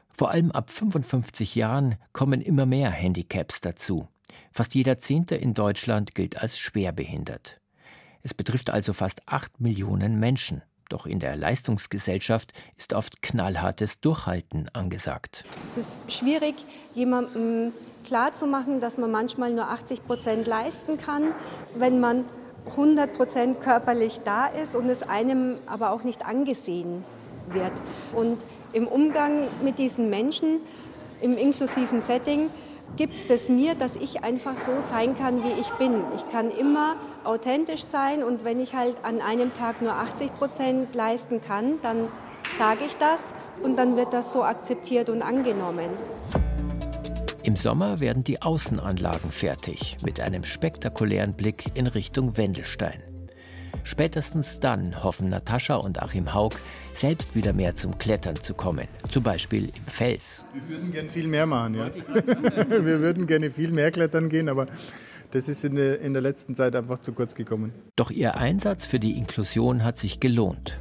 Vor 0.09 0.31
allem 0.31 0.51
ab 0.51 0.69
55 0.69 1.55
Jahren 1.55 1.95
kommen 2.11 2.41
immer 2.41 2.65
mehr 2.65 2.91
Handicaps 2.91 3.61
dazu. 3.61 4.07
Fast 4.51 4.75
jeder 4.75 4.97
Zehnte 4.97 5.35
in 5.35 5.53
Deutschland 5.53 6.15
gilt 6.15 6.37
als 6.37 6.59
schwerbehindert. 6.59 7.61
Es 8.21 8.33
betrifft 8.33 8.69
also 8.69 8.93
fast 8.93 9.27
acht 9.27 9.59
Millionen 9.59 10.19
Menschen. 10.19 10.61
Doch 10.91 11.05
in 11.05 11.19
der 11.19 11.37
Leistungsgesellschaft 11.37 12.51
ist 12.75 12.93
oft 12.93 13.21
knallhartes 13.21 14.01
Durchhalten 14.01 14.67
angesagt. 14.73 15.45
Es 15.49 15.77
ist 15.77 16.11
schwierig, 16.11 16.55
jemandem 16.93 17.71
klarzumachen, 18.03 18.81
dass 18.81 18.97
man 18.97 19.09
manchmal 19.09 19.53
nur 19.53 19.69
80 19.69 20.05
Prozent 20.05 20.47
leisten 20.47 20.97
kann, 20.97 21.31
wenn 21.77 22.01
man 22.01 22.25
100 22.71 23.13
Prozent 23.13 23.61
körperlich 23.61 24.19
da 24.25 24.47
ist 24.47 24.75
und 24.75 24.89
es 24.89 25.01
einem 25.01 25.55
aber 25.65 25.91
auch 25.91 26.03
nicht 26.03 26.25
angesehen 26.25 27.05
wird. 27.47 27.71
Und 28.13 28.39
im 28.73 28.85
Umgang 28.85 29.47
mit 29.63 29.79
diesen 29.79 30.09
Menschen, 30.09 30.59
im 31.21 31.37
inklusiven 31.37 32.01
Setting, 32.01 32.49
gibt 32.97 33.29
es 33.29 33.49
mir, 33.49 33.75
dass 33.75 33.95
ich 33.95 34.23
einfach 34.23 34.57
so 34.57 34.71
sein 34.89 35.17
kann, 35.17 35.43
wie 35.43 35.59
ich 35.59 35.69
bin. 35.71 36.03
Ich 36.15 36.29
kann 36.31 36.49
immer 36.51 36.95
authentisch 37.23 37.83
sein 37.83 38.23
und 38.23 38.43
wenn 38.43 38.59
ich 38.59 38.75
halt 38.75 38.95
an 39.03 39.21
einem 39.21 39.53
Tag 39.53 39.81
nur 39.81 39.93
80 39.93 40.33
Prozent 40.35 40.95
leisten 40.95 41.41
kann, 41.41 41.79
dann 41.81 42.07
sage 42.57 42.81
ich 42.87 42.97
das 42.97 43.19
und 43.63 43.77
dann 43.77 43.95
wird 43.95 44.13
das 44.13 44.33
so 44.33 44.43
akzeptiert 44.43 45.09
und 45.09 45.21
angenommen. 45.21 45.89
Im 47.43 47.55
Sommer 47.55 47.99
werden 47.99 48.23
die 48.23 48.41
Außenanlagen 48.41 49.31
fertig 49.31 49.97
mit 50.03 50.19
einem 50.19 50.43
spektakulären 50.43 51.33
Blick 51.33 51.75
in 51.75 51.87
Richtung 51.87 52.37
Wendelstein. 52.37 53.10
Spätestens 53.83 54.59
dann 54.59 55.03
hoffen 55.03 55.29
Natascha 55.29 55.75
und 55.75 56.01
Achim 56.01 56.33
Haug, 56.33 56.55
selbst 56.93 57.35
wieder 57.35 57.53
mehr 57.53 57.75
zum 57.75 57.97
Klettern 57.97 58.35
zu 58.35 58.53
kommen, 58.53 58.87
zum 59.09 59.23
Beispiel 59.23 59.65
im 59.75 59.85
Fels. 59.85 60.45
Wir 60.53 60.77
würden 60.77 60.91
gerne 60.91 61.09
viel 61.09 61.27
mehr 61.27 61.45
machen, 61.45 61.75
ja. 61.75 61.91
Wir 62.85 62.99
würden 63.01 63.27
gerne 63.27 63.51
viel 63.51 63.71
mehr 63.71 63.91
klettern 63.91 64.29
gehen, 64.29 64.49
aber 64.49 64.67
das 65.31 65.47
ist 65.47 65.63
in 65.63 65.75
der, 65.75 66.01
in 66.01 66.13
der 66.13 66.21
letzten 66.21 66.55
Zeit 66.55 66.75
einfach 66.75 66.99
zu 66.99 67.13
kurz 67.13 67.35
gekommen. 67.35 67.73
Doch 67.95 68.11
ihr 68.11 68.35
Einsatz 68.35 68.85
für 68.85 68.99
die 68.99 69.17
Inklusion 69.17 69.83
hat 69.83 69.97
sich 69.97 70.19
gelohnt. 70.19 70.77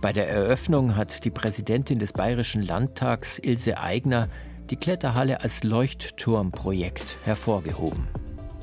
Bei 0.00 0.12
der 0.12 0.28
Eröffnung 0.28 0.96
hat 0.96 1.24
die 1.24 1.30
Präsidentin 1.30 1.98
des 1.98 2.12
Bayerischen 2.12 2.62
Landtags, 2.62 3.38
Ilse 3.38 3.78
Aigner, 3.78 4.28
die 4.70 4.76
Kletterhalle 4.76 5.40
als 5.40 5.62
Leuchtturmprojekt 5.62 7.16
hervorgehoben. 7.24 8.06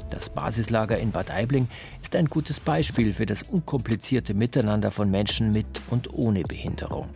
Das 0.10 0.30
Basislager 0.30 0.98
in 0.98 1.12
Bad 1.12 1.32
Aibling 1.32 1.68
ist 2.08 2.16
ein 2.16 2.28
gutes 2.28 2.62
Beispiel 2.62 3.12
für 3.12 3.26
das 3.26 3.44
unkomplizierte 3.44 4.34
Miteinander 4.34 4.92
von 4.92 5.12
Menschen 5.12 5.52
mit 5.52 5.66
und 5.90 6.14
ohne 6.14 6.44
Behinderung. 6.44 7.10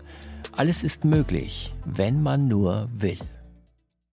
Alles 0.51 0.83
ist 0.83 1.05
möglich, 1.05 1.73
wenn 1.85 2.21
man 2.21 2.49
nur 2.49 2.89
will. 2.93 3.17